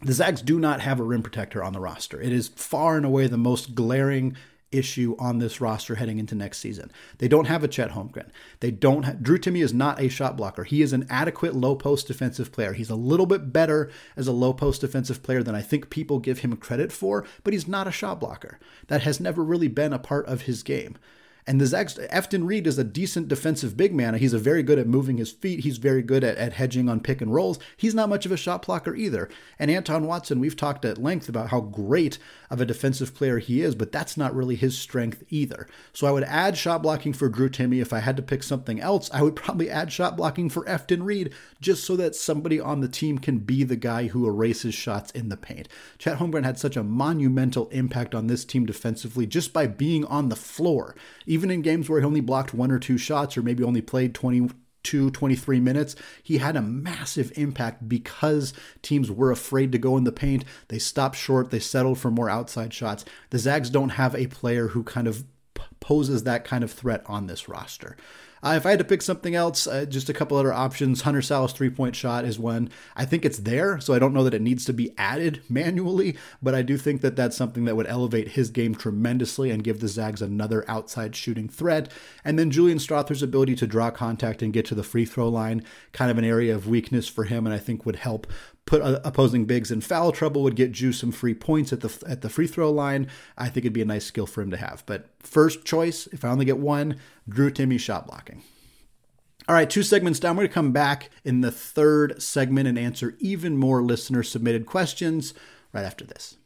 The 0.03 0.13
Zags 0.13 0.43
do 0.43 0.59
not 0.59 0.81
have 0.81 1.01
a 1.01 1.05
rim 1.05 1.23
protector 1.23 1.65
on 1.65 1.73
the 1.73 1.81
roster. 1.81 2.21
It 2.21 2.33
is 2.33 2.49
far 2.49 2.97
and 2.97 3.07
away 3.07 3.27
the 3.27 3.39
most 3.39 3.75
glaring 3.75 4.37
issue 4.79 5.17
on 5.19 5.39
this 5.39 5.61
roster 5.61 5.97
heading 5.97 6.19
into 6.19 6.35
next 6.35 6.59
season. 6.59 6.91
They 7.19 7.29
don't 7.29 7.47
have 7.47 7.65
a 7.65 7.69
Chet 7.69 7.91
Holmgren. 7.91 8.31
They 8.61 8.71
don't. 8.71 9.23
Drew 9.23 9.39
Timme 9.39 9.63
is 9.63 9.75
not 9.75 10.01
a 10.01 10.09
shot 10.09 10.37
blocker. 10.37 10.65
He 10.65 10.83
is 10.83 10.93
an 10.93 11.07
adequate 11.11 11.55
low 11.55 11.75
post 11.75 12.07
defensive 12.07 12.53
player. 12.53 12.73
He's 12.73 12.91
a 12.91 12.97
little 12.97 13.27
bit 13.27 13.53
better 13.53 13.91
as 14.17 14.27
a 14.27 14.33
low 14.33 14.53
post 14.53 14.81
defensive 14.81 15.23
player 15.23 15.43
than 15.43 15.55
I 15.55 15.63
think 15.63 15.91
people 15.91 16.19
give 16.19 16.41
him 16.41 16.57
credit 16.57 16.93
for, 16.93 17.25
but 17.45 17.53
he's 17.53 17.69
not 17.69 17.87
a 17.87 17.93
shot 17.93 18.21
blocker. 18.21 18.59
That 18.89 19.03
has 19.03 19.21
never 19.21 19.43
really 19.43 19.69
been 19.69 19.93
a 19.93 19.99
part 19.99 20.27
of 20.27 20.43
his 20.43 20.63
game. 20.63 20.97
And 21.49 21.61
the 21.61 21.67
Zags, 21.67 21.95
Efton 21.95 22.45
Reid 22.45 22.67
is 22.67 22.77
a 22.77 22.83
decent 22.83 23.29
defensive 23.29 23.77
big 23.77 23.95
man. 23.95 24.15
He's 24.15 24.33
a 24.33 24.39
very 24.39 24.65
good 24.65 24.81
at 24.81 24.89
moving 24.89 25.19
his 25.19 25.31
feet. 25.31 25.61
He's 25.61 25.79
very 25.79 26.03
good 26.03 26.25
at, 26.25 26.37
at 26.39 26.55
hedging 26.55 26.89
on 26.89 26.99
pick 26.99 27.21
and 27.21 27.33
rolls. 27.33 27.61
He's 27.77 27.95
not 27.95 28.09
much 28.09 28.27
of 28.27 28.33
a 28.33 28.37
shot 28.37 28.67
blocker 28.67 28.97
either. 28.97 29.29
And 29.57 29.71
Anton 29.71 30.07
Watson, 30.07 30.41
we've 30.41 30.57
talked 30.57 30.85
at 30.85 30.99
length 30.99 31.29
about 31.29 31.51
how 31.51 31.61
great 31.61 32.19
of 32.51 32.61
a 32.61 32.67
defensive 32.67 33.15
player 33.15 33.39
he 33.39 33.63
is, 33.63 33.77
but 33.77 33.93
that's 33.93 34.17
not 34.17 34.35
really 34.35 34.57
his 34.57 34.77
strength 34.77 35.23
either. 35.29 35.69
So 35.93 36.09
I 36.09 36.11
would 36.11 36.25
add 36.25 36.57
shot 36.57 36.83
blocking 36.83 37.13
for 37.13 37.29
Drew 37.29 37.49
Timme. 37.49 37.81
If 37.81 37.93
I 37.93 38.01
had 38.01 38.17
to 38.17 38.23
pick 38.23 38.43
something 38.43 38.81
else, 38.81 39.09
I 39.13 39.23
would 39.23 39.37
probably 39.37 39.71
add 39.71 39.93
shot 39.93 40.17
blocking 40.17 40.49
for 40.51 40.65
Efton 40.65 41.05
Reid 41.05 41.33
just 41.61 41.85
so 41.85 41.95
that 41.95 42.17
somebody 42.17 42.59
on 42.59 42.81
the 42.81 42.89
team 42.89 43.19
can 43.19 43.39
be 43.39 43.63
the 43.63 43.77
guy 43.77 44.09
who 44.09 44.27
erases 44.27 44.75
shots 44.75 45.13
in 45.13 45.29
the 45.29 45.37
paint. 45.37 45.69
Chet 45.99 46.19
Holmgren 46.19 46.45
had 46.45 46.59
such 46.59 46.77
a 46.77 46.83
monumental 46.83 47.69
impact 47.69 48.17
on 48.17 48.27
this 48.27 48.45
team 48.45 48.67
defensively 48.67 49.27
just 49.27 49.53
by 49.53 49.69
being 49.69 50.05
on 50.07 50.29
the 50.29 50.37
floor 50.37 50.97
even 51.27 51.36
in 51.45 51.63
games 51.63 51.89
where 51.89 52.01
he 52.01 52.07
only 52.07 52.21
blocked 52.21 52.55
one 52.55 52.71
or 52.71 52.79
two 52.79 52.99
shots 52.99 53.37
or 53.37 53.43
maybe 53.43 53.65
only 53.65 53.81
played 53.81 54.15
22, 54.15 55.11
23 55.11 55.61
minutes, 55.61 55.97
he 56.23 56.39
had 56.39 56.57
a 56.57 56.63
massive 56.63 57.33
impact 57.37 57.89
because 57.89 58.53
teams 58.83 59.11
were 59.11 59.31
afraid 59.31 59.73
to 59.73 59.79
go 59.79 59.97
in 59.97 60.05
the 60.05 60.13
paint. 60.13 60.45
They 60.69 60.79
stopped 60.79 61.17
short, 61.17 61.51
they 61.51 61.59
settled 61.59 61.99
for 61.99 62.11
more 62.11 62.31
outside 62.31 62.73
shots. 62.73 63.05
The 63.31 63.39
Zags 63.39 63.71
don't 63.71 63.91
have 63.91 64.15
a 64.15 64.27
player 64.27 64.69
who 64.69 64.83
kind 64.83 65.07
of 65.07 65.25
poses 65.81 66.25
that 66.25 66.45
kind 66.45 66.65
of 66.65 66.73
threat 66.73 67.03
on 67.07 67.27
this 67.27 67.49
roster. 67.49 67.97
Uh, 68.47 68.55
if 68.55 68.65
I 68.65 68.71
had 68.71 68.79
to 68.79 68.85
pick 68.85 69.03
something 69.03 69.35
else, 69.35 69.67
uh, 69.67 69.87
just 69.87 70.09
a 70.09 70.15
couple 70.15 70.37
other 70.37 70.53
options. 70.53 71.01
Hunter 71.01 71.21
Sallis 71.21 71.53
three 71.53 71.69
point 71.69 71.97
shot 71.97 72.25
is 72.25 72.39
one. 72.39 72.71
I 72.95 73.05
think 73.05 73.25
it's 73.25 73.39
there, 73.39 73.81
so 73.81 73.93
I 73.93 73.99
don't 73.99 74.13
know 74.13 74.23
that 74.23 74.35
it 74.35 74.41
needs 74.41 74.65
to 74.67 74.73
be 74.73 74.95
added 74.97 75.43
manually, 75.49 76.17
but 76.41 76.55
I 76.55 76.63
do 76.63 76.77
think 76.77 77.01
that 77.01 77.17
that's 77.17 77.37
something 77.37 77.65
that 77.65 77.75
would 77.75 77.89
elevate 77.89 78.29
his 78.29 78.51
game 78.51 78.77
tremendously 78.77 79.51
and 79.51 79.65
give 79.65 79.81
the 79.81 79.89
Zags 79.89 80.23
another 80.23 80.65
outside 80.69 81.17
shooting 81.17 81.49
threat. 81.49 81.91
And 82.25 82.39
then 82.39 82.53
Julian 82.53 82.79
Strawther's 82.79 83.21
ability 83.21 83.57
to 83.57 83.67
draw 83.67 83.91
contact 83.91 84.43
and 84.43 84.53
get 84.53 84.65
to 84.67 84.77
the 84.77 84.85
free 84.85 85.07
throw 85.07 85.29
line, 85.29 85.65
kind 85.91 86.13
of 86.13 86.17
an 86.17 86.25
area 86.25 86.55
of 86.55 86.69
weakness 86.69 87.09
for 87.09 87.25
him, 87.25 87.47
and 87.47 87.55
I 87.55 87.59
think 87.59 87.85
would 87.85 87.97
help 87.97 88.29
put 88.67 88.83
opposing 89.05 89.47
bigs 89.47 89.71
in 89.71 89.81
foul 89.81 90.13
trouble, 90.13 90.43
would 90.43 90.57
get 90.57 90.73
Ju 90.73 90.93
some 90.93 91.13
free 91.13 91.35
points 91.35 91.73
at 91.73 91.81
the 91.81 92.05
at 92.07 92.21
the 92.21 92.29
free 92.29 92.47
throw 92.47 92.71
line. 92.71 93.09
I 93.39 93.49
think 93.49 93.65
it'd 93.65 93.73
be 93.73 93.83
a 93.83 93.87
nice 93.87 94.05
skill 94.05 94.27
for 94.27 94.43
him 94.43 94.51
to 94.51 94.57
have. 94.57 94.83
But 94.87 95.09
first 95.21 95.65
choice, 95.65 96.07
if 96.09 96.25
I 96.25 96.29
only 96.29 96.45
get 96.45 96.59
one, 96.59 97.01
Drew 97.29 97.51
Timme 97.51 97.81
shot 97.81 98.07
blocking. 98.07 98.36
All 99.49 99.55
right, 99.55 99.71
two 99.71 99.85
segments 99.85 100.19
down. 100.19 100.35
We're 100.35 100.43
going 100.43 100.49
to 100.49 100.55
come 100.55 100.73
back 100.73 101.09
in 101.25 101.41
the 101.41 101.53
third 101.53 102.21
segment 102.21 102.67
and 102.67 102.77
answer 102.77 103.15
even 103.21 103.57
more 103.57 103.81
listener 103.81 104.25
submitted 104.25 104.67
questions 104.67 105.35
right 105.73 105.85
after 105.85 106.05
this. 106.05 106.37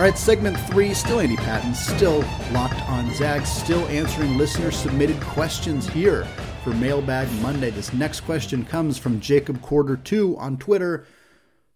All 0.00 0.06
right, 0.06 0.18
segment 0.18 0.58
three, 0.60 0.94
still 0.94 1.20
Andy 1.20 1.36
Patton, 1.36 1.74
still 1.74 2.24
locked 2.52 2.80
on 2.88 3.12
Zags, 3.14 3.48
still 3.48 3.86
answering 3.88 4.36
listener 4.36 4.70
submitted 4.70 5.20
questions 5.20 5.86
here 5.86 6.24
for 6.64 6.70
Mailbag 6.70 7.30
Monday. 7.42 7.70
This 7.70 7.92
next 7.92 8.22
question 8.22 8.64
comes 8.64 8.98
from 8.98 9.20
Jacob 9.20 9.60
Quarter 9.60 9.98
2 9.98 10.38
on 10.38 10.56
Twitter, 10.56 11.06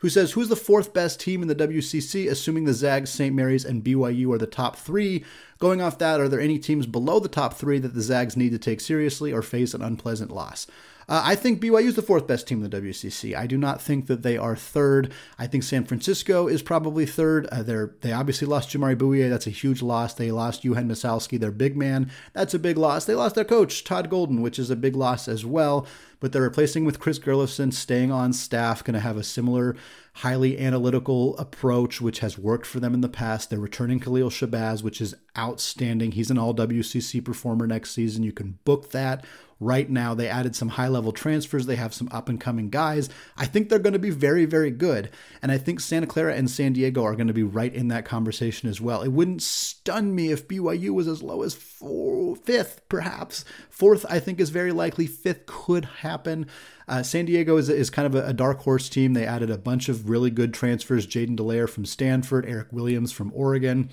who 0.05 0.11
says, 0.11 0.33
Who's 0.33 0.51
the 0.51 0.55
fourth 0.55 0.93
best 0.93 1.19
team 1.19 1.41
in 1.41 1.49
the 1.49 1.55
WCC, 1.55 2.31
assuming 2.31 2.67
the 2.67 2.75
Zags, 2.75 3.09
St. 3.09 3.35
Mary's, 3.35 3.65
and 3.65 3.83
BYU 3.83 4.35
are 4.35 4.39
the 4.39 4.47
top 4.47 4.77
three? 4.77 5.25
Going 5.59 5.81
off 5.81 5.97
that, 5.97 6.21
are 6.21 6.29
there 6.29 6.43
any 6.43 6.59
teams 6.59 6.85
below 6.85 7.21
the 7.21 7.27
top 7.27 7.55
three 7.55 7.79
that 7.79 7.95
the 7.95 8.03
Zags 8.03 8.37
need 8.37 8.51
to 8.51 8.59
take 8.59 8.83
seriously 8.83 9.33
or 9.33 9.41
face 9.41 9.73
an 9.73 9.81
unpleasant 9.81 10.31
loss? 10.31 10.67
Uh, 11.09 11.23
I 11.25 11.35
think 11.35 11.61
BYU 11.61 11.87
is 11.87 11.95
the 11.95 12.03
fourth 12.03 12.27
best 12.27 12.47
team 12.47 12.63
in 12.63 12.71
the 12.71 12.81
WCC. 12.81 13.37
I 13.37 13.47
do 13.47 13.59
not 13.59 13.81
think 13.81 14.07
that 14.07 14.23
they 14.23 14.37
are 14.37 14.57
third. 14.57 15.13
I 15.39 15.47
think 15.47 15.63
San 15.63 15.85
Francisco 15.85 16.47
is 16.47 16.63
probably 16.63 17.07
third. 17.07 17.47
Uh, 17.53 17.63
they 18.01 18.13
obviously 18.13 18.47
lost 18.47 18.71
Jamaree 18.71 18.97
Bouyea. 18.97 19.29
That's 19.29 19.47
a 19.47 19.51
huge 19.51 19.83
loss. 19.83 20.15
They 20.15 20.31
lost 20.31 20.63
Yauhen 20.63 20.87
Massalski, 20.87 21.39
their 21.39 21.51
big 21.51 21.77
man. 21.77 22.11
That's 22.33 22.55
a 22.55 22.59
big 22.59 22.79
loss. 22.79 23.05
They 23.05 23.15
lost 23.15 23.35
their 23.35 23.45
coach 23.45 23.85
Todd 23.85 24.11
Golden, 24.11 24.43
which 24.43 24.59
is 24.59 24.71
a 24.71 24.77
big 24.77 24.97
loss 24.97 25.29
as 25.29 25.45
well. 25.45 25.87
But 26.21 26.33
they're 26.33 26.43
replacing 26.43 26.87
with 26.87 27.01
Chris 27.01 27.19
Gerlufsen, 27.19 27.73
staying 27.73 28.11
on 28.11 28.33
staff, 28.33 28.83
going 28.83 28.95
to 28.95 29.01
have 29.01 29.19
a 29.19 29.23
similar 29.23 29.77
highly 30.19 30.59
analytical 30.59 31.37
approach, 31.39 32.01
which 32.01 32.21
has 32.21 32.39
worked 32.39 32.67
for 32.67 32.81
them 32.81 32.95
in 32.95 33.01
the 33.01 33.09
past. 33.09 33.51
They're 33.51 33.59
returning 33.59 34.01
Khalil 34.01 34.31
Shabazz, 34.31 34.83
which 34.83 35.01
is 35.01 35.15
outstanding. 35.37 36.13
He's 36.13 36.31
an 36.31 36.39
all 36.39 36.55
WCC 36.55 37.23
performer 37.23 37.67
next 37.67 37.91
season. 37.91 38.23
You 38.23 38.33
can 38.33 38.59
book 38.65 38.91
that 38.93 39.25
right 39.65 39.89
now. 39.89 40.15
They 40.15 40.29
added 40.29 40.55
some 40.55 40.69
high 40.69 40.89
level 40.89 41.13
transfers. 41.13 41.67
They 41.67 41.77
have 41.77 41.95
some 41.95 42.09
up 42.13 42.29
and 42.29 42.41
coming 42.41 42.71
guys. 42.71 43.09
I 43.37 43.47
think 43.47 43.69
they're 43.69 43.79
going 43.79 43.95
to 43.95 43.99
be 43.99 44.11
very, 44.11 44.45
very 44.45 44.71
good. 44.71 45.11
And 45.43 45.51
I 45.51 45.59
think 45.59 45.81
Santa 45.81 46.07
Clara 46.07 46.35
and 46.35 46.51
San 46.51 46.75
Diego 46.75 47.03
are 47.03 47.17
going 47.17 47.29
to 47.29 47.33
be 47.33 47.43
right 47.43 47.75
in 47.75 47.89
that 47.89 48.05
conversation 48.05 48.69
as 48.69 48.81
well. 48.81 49.03
It 49.03 49.13
wouldn't 49.13 49.43
stun 49.43 50.15
me 50.15 50.31
if 50.31 50.47
BYU 50.47 50.91
was 50.91 51.09
as 51.09 51.23
low 51.23 51.43
as 51.43 51.55
four, 51.55 52.37
fifth, 52.37 52.89
perhaps. 52.89 53.45
Fourth, 53.71 54.05
I 54.09 54.21
think, 54.21 54.39
is 54.39 54.51
very 54.51 54.73
likely. 54.73 55.07
Fifth 55.07 55.47
could 55.47 55.87
happen. 55.87 56.47
Uh, 56.87 57.03
San 57.03 57.25
Diego 57.25 57.57
is, 57.57 57.69
is 57.71 57.89
kind 57.89 58.07
of 58.07 58.15
a, 58.15 58.29
a, 58.29 58.33
dark 58.35 58.61
horse 58.61 58.91
team. 58.91 59.15
They 59.15 59.25
added 59.25 59.51
a 59.51 59.57
bunch 59.57 59.89
of 59.89 60.11
really 60.11 60.31
good 60.31 60.53
transfers 60.53 61.07
Jaden 61.07 61.37
Delaire 61.37 61.69
from 61.69 61.87
Stanford, 61.87 62.45
Eric 62.47 62.69
Williams 62.73 63.11
from 63.11 63.33
Oregon 63.35 63.89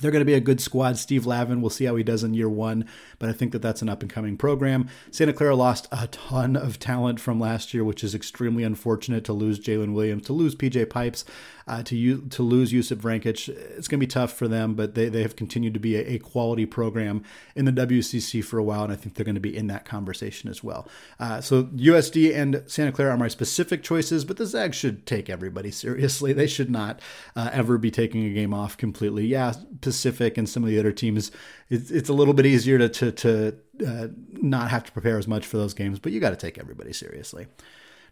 they're 0.00 0.10
going 0.10 0.20
to 0.20 0.26
be 0.26 0.34
a 0.34 0.40
good 0.40 0.60
squad. 0.60 0.96
Steve 0.96 1.26
Lavin, 1.26 1.60
we'll 1.60 1.70
see 1.70 1.84
how 1.84 1.96
he 1.96 2.02
does 2.02 2.24
in 2.24 2.32
year 2.32 2.48
one, 2.48 2.88
but 3.18 3.28
I 3.28 3.32
think 3.32 3.52
that 3.52 3.60
that's 3.60 3.82
an 3.82 3.90
up 3.90 4.00
and 4.00 4.10
coming 4.10 4.38
program. 4.38 4.88
Santa 5.10 5.34
Clara 5.34 5.54
lost 5.54 5.86
a 5.92 6.06
ton 6.06 6.56
of 6.56 6.78
talent 6.78 7.20
from 7.20 7.38
last 7.38 7.74
year, 7.74 7.84
which 7.84 8.02
is 8.02 8.14
extremely 8.14 8.64
unfortunate 8.64 9.22
to 9.24 9.34
lose 9.34 9.60
Jalen 9.60 9.92
Williams, 9.92 10.24
to 10.26 10.32
lose 10.32 10.54
PJ 10.54 10.88
Pipes, 10.88 11.26
uh, 11.66 11.82
to 11.84 12.22
to 12.28 12.42
lose 12.42 12.72
Josip 12.72 13.00
Vrankic. 13.00 13.48
It's 13.48 13.88
going 13.88 13.98
to 14.00 14.06
be 14.06 14.06
tough 14.06 14.32
for 14.32 14.48
them, 14.48 14.74
but 14.74 14.94
they, 14.94 15.08
they 15.08 15.22
have 15.22 15.36
continued 15.36 15.74
to 15.74 15.80
be 15.80 15.96
a, 15.96 16.14
a, 16.14 16.18
quality 16.18 16.66
program 16.66 17.22
in 17.54 17.64
the 17.64 17.72
WCC 17.72 18.42
for 18.44 18.58
a 18.58 18.62
while, 18.62 18.84
and 18.84 18.92
I 18.92 18.96
think 18.96 19.14
they're 19.14 19.24
going 19.24 19.34
to 19.34 19.40
be 19.40 19.56
in 19.56 19.66
that 19.68 19.84
conversation 19.84 20.50
as 20.50 20.64
well. 20.64 20.88
Uh, 21.20 21.40
so 21.40 21.64
USD 21.64 22.34
and 22.34 22.62
Santa 22.66 22.92
Clara 22.92 23.12
are 23.12 23.18
my 23.18 23.28
specific 23.28 23.82
choices, 23.82 24.24
but 24.24 24.36
the 24.36 24.46
Zags 24.46 24.76
should 24.76 25.06
take 25.06 25.30
everybody 25.30 25.70
seriously. 25.82 26.32
They 26.32 26.46
should 26.46 26.70
not 26.70 27.00
uh, 27.36 27.50
ever 27.52 27.78
be 27.78 27.90
taking 27.90 28.24
a 28.24 28.30
game 28.30 28.54
off 28.54 28.76
completely. 28.76 29.26
Yeah, 29.26 29.54
Pacific 29.82 30.38
and 30.38 30.48
some 30.48 30.62
of 30.62 30.70
the 30.70 30.78
other 30.78 30.92
teams, 30.92 31.30
it's, 31.68 31.90
it's 31.90 32.08
a 32.08 32.14
little 32.14 32.34
bit 32.34 32.46
easier 32.46 32.78
to 32.78 32.88
to, 32.88 33.12
to 33.12 33.58
uh, 33.86 34.08
not 34.32 34.70
have 34.70 34.84
to 34.84 34.92
prepare 34.92 35.18
as 35.18 35.28
much 35.28 35.46
for 35.46 35.58
those 35.58 35.74
games, 35.74 35.98
but 35.98 36.12
you 36.12 36.20
got 36.20 36.30
to 36.30 36.36
take 36.36 36.58
everybody 36.58 36.92
seriously. 36.92 37.46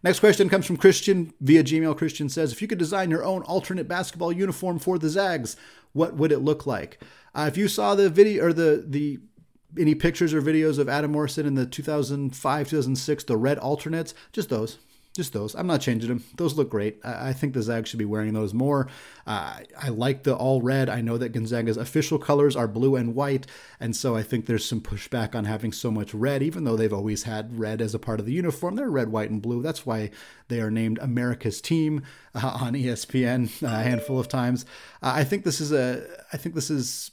Next 0.02 0.20
question 0.20 0.48
comes 0.48 0.66
from 0.66 0.78
Christian 0.78 1.34
via 1.40 1.62
Gmail. 1.62 1.96
Christian 1.96 2.30
says, 2.30 2.52
if 2.52 2.62
you 2.62 2.68
could 2.68 2.78
design 2.78 3.10
your 3.10 3.22
own 3.22 3.42
alternate 3.42 3.86
basketball 3.86 4.32
uniform 4.32 4.78
for 4.78 4.98
the 4.98 5.10
Zags, 5.10 5.56
what 5.92 6.14
would 6.14 6.32
it 6.32 6.38
look 6.38 6.66
like? 6.66 7.02
Uh, 7.34 7.46
if 7.48 7.56
you 7.56 7.68
saw 7.68 7.94
the 7.94 8.08
video 8.08 8.46
or 8.46 8.52
the 8.52 8.84
the 8.86 9.20
any 9.78 9.94
pictures 9.94 10.34
or 10.34 10.42
videos 10.42 10.78
of 10.78 10.88
Adam 10.88 11.12
Morrison 11.12 11.46
in 11.46 11.54
the 11.54 11.66
2005 11.66 12.68
2006 12.68 13.24
the 13.24 13.36
red 13.36 13.58
alternates, 13.58 14.14
just 14.32 14.48
those. 14.48 14.78
Just 15.20 15.34
those. 15.34 15.54
I'm 15.54 15.66
not 15.66 15.82
changing 15.82 16.08
them. 16.08 16.24
Those 16.36 16.56
look 16.56 16.70
great. 16.70 16.98
I, 17.04 17.28
I 17.28 17.32
think 17.34 17.52
the 17.52 17.60
Zags 17.60 17.90
should 17.90 17.98
be 17.98 18.06
wearing 18.06 18.32
those 18.32 18.54
more. 18.54 18.88
Uh, 19.26 19.58
I 19.78 19.90
like 19.90 20.22
the 20.22 20.34
all 20.34 20.62
red. 20.62 20.88
I 20.88 21.02
know 21.02 21.18
that 21.18 21.32
Gonzaga's 21.34 21.76
official 21.76 22.18
colors 22.18 22.56
are 22.56 22.66
blue 22.66 22.96
and 22.96 23.14
white, 23.14 23.46
and 23.78 23.94
so 23.94 24.16
I 24.16 24.22
think 24.22 24.46
there's 24.46 24.64
some 24.64 24.80
pushback 24.80 25.34
on 25.34 25.44
having 25.44 25.72
so 25.72 25.90
much 25.90 26.14
red, 26.14 26.42
even 26.42 26.64
though 26.64 26.74
they've 26.74 26.90
always 26.90 27.24
had 27.24 27.58
red 27.58 27.82
as 27.82 27.94
a 27.94 27.98
part 27.98 28.18
of 28.18 28.24
the 28.24 28.32
uniform. 28.32 28.76
They're 28.76 28.88
red, 28.88 29.12
white, 29.12 29.28
and 29.28 29.42
blue. 29.42 29.60
That's 29.60 29.84
why 29.84 30.10
they 30.48 30.58
are 30.62 30.70
named 30.70 30.98
America's 31.02 31.60
Team 31.60 32.02
uh, 32.34 32.58
on 32.62 32.72
ESPN 32.72 33.62
a 33.62 33.82
handful 33.82 34.18
of 34.18 34.26
times. 34.26 34.64
Uh, 35.02 35.12
I 35.16 35.24
think 35.24 35.44
this 35.44 35.60
is 35.60 35.70
a. 35.70 36.02
I 36.32 36.38
think 36.38 36.54
this 36.54 36.70
is. 36.70 37.10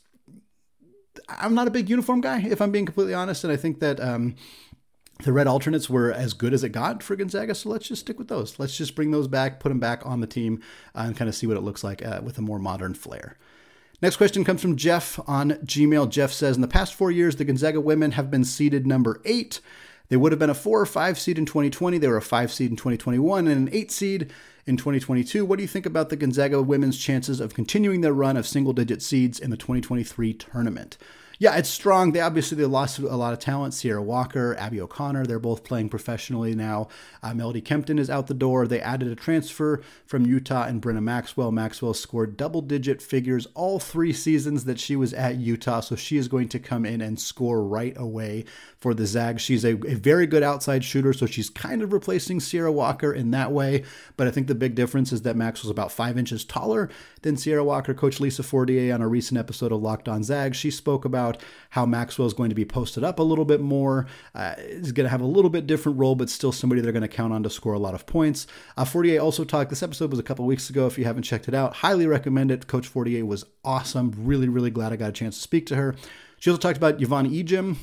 I'm 1.28 1.56
not 1.56 1.67
a 1.67 1.72
big 1.72 1.89
uniform 1.89 2.22
guy, 2.22 2.39
if 2.39 2.62
I'm 2.62 2.72
being 2.72 2.86
completely 2.86 3.15
honest, 3.15 3.43
and 3.43 3.52
I 3.52 3.58
think 3.58 3.82
that. 3.82 4.00
Um, 4.00 4.36
the 5.23 5.34
red 5.34 5.47
alternates 5.47 5.89
were 5.89 6.12
as 6.12 6.34
good 6.34 6.53
as 6.53 6.63
it 6.63 6.69
got 6.69 7.01
for 7.01 7.15
Gonzaga, 7.15 7.56
so 7.56 7.69
let's 7.69 7.88
just 7.88 8.01
stick 8.01 8.19
with 8.19 8.27
those. 8.27 8.60
Let's 8.60 8.77
just 8.77 8.95
bring 8.95 9.12
those 9.12 9.27
back, 9.27 9.60
put 9.60 9.69
them 9.69 9.80
back 9.80 10.06
on 10.06 10.21
the 10.21 10.27
team, 10.27 10.62
uh, 10.95 11.03
and 11.08 11.17
kind 11.17 11.27
of 11.27 11.36
see 11.36 11.47
what 11.47 11.58
it 11.58 11.62
looks 11.62 11.84
like 11.84 12.06
uh, 12.06 12.21
with 12.23 12.38
a 12.38 12.41
more 12.41 12.60
modern 12.60 12.93
flair. 12.93 13.38
Next 13.99 14.17
question 14.17 14.43
comes 14.43 14.62
from 14.62 14.75
Jeff 14.75 15.19
on 15.27 15.51
Gmail. 15.65 16.10
Jeff 16.12 16.32
says, 16.32 16.56
In 16.56 16.62
the 16.62 16.67
past 16.67 16.93
four 16.93 17.10
years, 17.10 17.36
the 17.36 17.45
Gonzaga 17.45 17.82
women 17.82 18.12
have 18.12 18.30
been 18.30 18.43
seeded 18.43 18.86
number 18.86 19.19
eight. 19.25 19.60
They 20.10 20.17
would 20.17 20.32
have 20.32 20.39
been 20.39 20.51
a 20.51 20.56
four 20.56 20.80
or 20.80 20.86
five 20.86 21.17
seed 21.17 21.39
in 21.39 21.47
2020. 21.47 21.97
They 21.97 22.08
were 22.08 22.17
a 22.17 22.21
five 22.21 22.51
seed 22.51 22.69
in 22.69 22.77
2021 22.77 23.47
and 23.47 23.67
an 23.67 23.73
eight 23.73 23.91
seed 23.91 24.32
in 24.67 24.77
2022. 24.77 25.43
What 25.43 25.58
do 25.58 25.63
you 25.63 25.67
think 25.67 25.88
about 25.88 26.10
the 26.10 26.15
Gonzaga 26.15 26.62
women's 26.62 26.97
chances 26.97 27.39
of 27.39 27.56
continuing 27.56 28.01
their 28.01 28.13
run 28.13 28.38
of 28.38 28.47
single 28.47 28.73
digit 28.73 29.01
seeds 29.01 29.39
in 29.39 29.49
the 29.49 29.58
2023 29.58 30.34
tournament? 30.36 30.97
Yeah, 31.39 31.56
it's 31.56 31.69
strong. 31.69 32.13
They 32.13 32.19
obviously 32.19 32.58
they 32.58 32.65
lost 32.65 32.97
a 32.97 33.15
lot 33.15 33.32
of 33.32 33.38
talent. 33.38 33.76
Cierra 33.76 34.02
Walker, 34.02 34.56
Abby 34.58 34.82
O'Connor, 34.82 35.28
they're 35.28 35.38
both 35.38 35.63
playing 35.63 35.89
professionally 35.89 36.56
now. 36.56 36.88
Uh, 37.21 37.36
Melody 37.36 37.62
Kempton 37.62 38.00
is 38.00 38.10
out 38.10 38.26
the 38.26 38.34
door. 38.34 38.65
They 38.65 38.82
added 38.82 39.08
a 39.10 39.15
transfer 39.15 39.82
from 40.08 40.26
Utah 40.26 40.63
and 40.63 40.82
Brenna 40.82 41.04
Maxwell. 41.04 41.52
Maxwell 41.52 41.93
scored 41.93 42.38
double 42.38 42.62
digit 42.62 43.04
figures 43.04 43.47
all 43.54 43.78
three 43.80 44.13
seasons 44.13 44.65
that 44.65 44.80
she 44.80 44.95
was 44.95 45.13
at 45.13 45.36
Utah, 45.36 45.82
so 45.82 45.95
she 45.95 46.17
is 46.17 46.28
going 46.28 46.50
to 46.50 46.60
come 46.60 46.86
in 46.86 47.02
and 47.02 47.19
score 47.19 47.63
right 47.63 47.95
away 47.97 48.43
for 48.80 48.95
the 48.95 49.06
Zags. 49.06 49.41
She's 49.41 49.63
a, 49.63 49.73
a 49.88 49.95
very 49.95 50.26
good 50.26 50.43
outside 50.43 50.84
shooter, 50.84 51.13
so 51.13 51.28
she's 51.28 51.50
kind 51.52 51.84
of 51.84 51.93
replacing 51.93 52.39
Cierra 52.39 52.71
Walker 52.71 53.13
in 53.13 53.30
that 53.32 53.52
way. 53.52 53.84
But 54.15 54.28
I 54.28 54.32
think 54.32 54.47
the 54.47 54.56
big 54.56 54.73
difference 54.73 55.12
is 55.12 55.21
that 55.21 55.36
Maxwell's 55.36 55.71
about 55.71 55.91
five 55.91 56.17
inches 56.17 56.43
taller 56.43 56.89
than 57.21 57.38
Cierra 57.38 57.63
Walker. 57.63 57.93
Coach 57.93 58.19
Lisa 58.19 58.41
Fortier 58.41 58.93
on 58.93 59.02
a 59.02 59.08
recent 59.08 59.38
episode 59.38 59.71
of 59.71 59.82
Locked 59.82 60.08
On 60.08 60.23
Zags, 60.23 60.58
she 60.58 60.71
spoke 60.71 61.06
about 61.06 61.27
how 61.72 61.86
Maxwell 61.86 62.28
is 62.28 62.34
going 62.34 62.50
to 62.50 62.56
be 62.56 62.63
posted 62.63 63.04
up 63.04 63.20
a 63.20 63.24
little 63.24 63.46
bit 63.46 63.60
more. 63.60 64.08
Uh, 64.34 64.56
is 64.58 64.92
going 64.92 65.06
to 65.06 65.10
have 65.10 65.22
a 65.22 65.26
little 65.26 65.50
bit 65.50 65.68
different 65.68 65.98
role, 65.98 66.16
but 66.16 66.30
still 66.30 66.52
somebody 66.52 66.82
they're 66.82 66.92
going 66.92 67.02
to 67.02 67.08
count 67.08 67.34
on 67.34 67.44
to 67.44 67.50
score 67.50 67.74
a 67.74 67.80
lot 67.80 67.94
of 67.94 68.06
points. 68.06 68.48
Uh, 68.78 68.86
Fortier 68.86 69.20
also 69.20 69.44
talked. 69.44 69.70
This 69.70 69.84
episode 69.84 70.12
was 70.12 70.20
a 70.20 70.24
couple 70.24 70.46
weeks 70.46 70.70
ago. 70.70 70.88
If 70.88 70.98
you 70.98 71.06
haven't 71.06 71.24
checked 71.24 71.48
it 71.48 71.54
out, 71.54 71.78
highly 71.78 72.08
recommend 72.08 72.52
it. 72.52 72.68
Coach 72.68 72.88
Fortier 72.88 73.26
was 73.26 73.46
awesome. 73.66 74.13
Really, 74.18 74.48
really 74.48 74.72
glad 74.72 74.94
I 74.94 74.96
got 74.96 75.10
a 75.10 75.13
chance 75.13 75.36
to 75.36 75.42
speak 75.42 75.66
to 75.68 75.76
her. 75.76 75.96
She 76.40 76.50
also 76.50 76.60
talked 76.60 76.78
about 76.78 77.02
Yvonne 77.02 77.30
Ejim, 77.30 77.78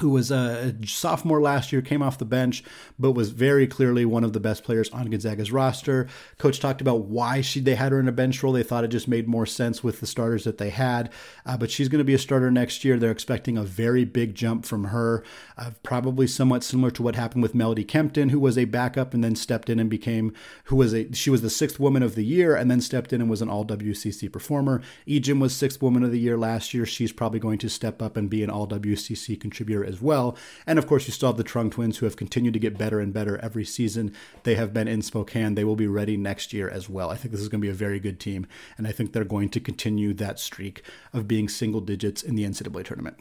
who 0.00 0.10
was 0.10 0.30
a 0.30 0.74
sophomore 0.86 1.40
last 1.40 1.72
year, 1.72 1.82
came 1.82 2.02
off 2.02 2.18
the 2.18 2.24
bench, 2.24 2.64
but 2.98 3.12
was 3.12 3.30
very 3.30 3.66
clearly 3.66 4.04
one 4.04 4.24
of 4.24 4.32
the 4.32 4.40
best 4.40 4.64
players 4.64 4.90
on 4.90 5.10
Gonzaga's 5.10 5.52
roster. 5.52 6.06
Coach 6.38 6.60
talked 6.60 6.80
about 6.80 7.04
why 7.04 7.40
she 7.40 7.60
they 7.60 7.74
had 7.74 7.92
her 7.92 8.00
in 8.00 8.08
a 8.08 8.12
bench 8.12 8.42
role. 8.42 8.52
They 8.52 8.62
thought 8.62 8.84
it 8.84 8.88
just 8.88 9.08
made 9.08 9.28
more 9.28 9.46
sense 9.46 9.84
with 9.84 10.00
the 10.00 10.06
starters 10.06 10.44
that 10.44 10.58
they 10.58 10.70
had. 10.70 11.10
Uh, 11.44 11.56
but 11.56 11.70
she's 11.70 11.88
going 11.88 11.98
to 11.98 12.04
be 12.04 12.14
a 12.14 12.18
starter 12.18 12.50
next 12.50 12.84
year. 12.84 12.98
They're 12.98 13.10
expecting 13.10 13.56
a 13.56 13.62
very 13.62 14.04
big 14.04 14.34
jump 14.34 14.64
from 14.64 14.84
her, 14.84 15.22
uh, 15.58 15.70
probably 15.82 16.26
somewhat 16.26 16.64
similar 16.64 16.90
to 16.92 17.02
what 17.02 17.16
happened 17.16 17.42
with 17.42 17.54
Melody 17.54 17.84
Kempton, 17.84 18.30
who 18.30 18.40
was 18.40 18.56
a 18.56 18.64
backup 18.64 19.14
and 19.14 19.22
then 19.22 19.36
stepped 19.36 19.68
in 19.68 19.78
and 19.78 19.90
became 19.90 20.32
who 20.64 20.76
was 20.76 20.94
a 20.94 21.12
she 21.12 21.30
was 21.30 21.42
the 21.42 21.50
sixth 21.50 21.78
woman 21.78 22.02
of 22.02 22.14
the 22.14 22.24
year 22.24 22.56
and 22.56 22.70
then 22.70 22.80
stepped 22.80 23.12
in 23.12 23.20
and 23.20 23.28
was 23.28 23.42
an 23.42 23.50
All 23.50 23.64
WCC 23.64 24.32
performer. 24.32 24.80
Ejim 25.06 25.40
was 25.40 25.54
sixth 25.54 25.82
woman 25.82 26.02
of 26.02 26.10
the 26.10 26.18
year 26.18 26.38
last 26.38 26.72
year. 26.72 26.86
She's 26.86 27.12
probably 27.12 27.40
going 27.40 27.58
to 27.58 27.68
step 27.68 28.00
up 28.00 28.16
and 28.16 28.30
be 28.30 28.42
an 28.42 28.50
All 28.50 28.66
WCC 28.66 29.40
contributor 29.40 29.84
as 29.90 30.00
well. 30.00 30.36
And 30.66 30.78
of 30.78 30.86
course, 30.86 31.06
you 31.06 31.12
still 31.12 31.28
have 31.28 31.36
the 31.36 31.44
Truong 31.44 31.70
twins 31.70 31.98
who 31.98 32.06
have 32.06 32.16
continued 32.16 32.54
to 32.54 32.58
get 32.58 32.78
better 32.78 32.98
and 32.98 33.12
better 33.12 33.36
every 33.38 33.66
season. 33.66 34.14
They 34.44 34.54
have 34.54 34.72
been 34.72 34.88
in 34.88 35.02
Spokane. 35.02 35.54
They 35.54 35.64
will 35.64 35.76
be 35.76 35.86
ready 35.86 36.16
next 36.16 36.54
year 36.54 36.70
as 36.70 36.88
well. 36.88 37.10
I 37.10 37.16
think 37.16 37.32
this 37.32 37.42
is 37.42 37.48
going 37.48 37.60
to 37.60 37.66
be 37.66 37.70
a 37.70 37.74
very 37.74 38.00
good 38.00 38.18
team, 38.18 38.46
and 38.78 38.86
I 38.86 38.92
think 38.92 39.12
they're 39.12 39.24
going 39.24 39.50
to 39.50 39.60
continue 39.60 40.14
that 40.14 40.40
streak 40.40 40.82
of 41.12 41.28
being 41.28 41.50
single 41.50 41.82
digits 41.82 42.22
in 42.22 42.36
the 42.36 42.44
NCAA 42.44 42.84
tournament. 42.84 43.18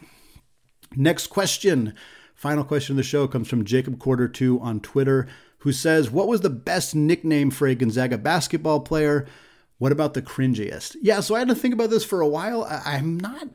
Next 0.95 1.27
question. 1.27 1.93
Final 2.35 2.63
question 2.63 2.93
of 2.93 2.97
the 2.97 3.03
show 3.03 3.27
comes 3.27 3.49
from 3.49 3.65
Jacob 3.65 3.99
Quarter 3.99 4.29
2 4.29 4.61
on 4.61 4.79
Twitter, 4.79 5.27
who 5.59 5.73
says, 5.73 6.09
What 6.09 6.29
was 6.29 6.39
the 6.41 6.49
best 6.49 6.95
nickname 6.95 7.51
for 7.51 7.67
a 7.67 7.75
Gonzaga 7.75 8.17
basketball 8.17 8.79
player? 8.79 9.27
What 9.77 9.91
about 9.91 10.13
the 10.13 10.21
cringiest? 10.21 10.97
Yeah, 11.01 11.21
so 11.21 11.35
I 11.35 11.39
had 11.39 11.47
to 11.47 11.55
think 11.55 11.73
about 11.73 11.89
this 11.89 12.03
for 12.03 12.21
a 12.21 12.27
while. 12.27 12.63
I, 12.63 12.97
am 12.97 13.17
not, 13.17 13.47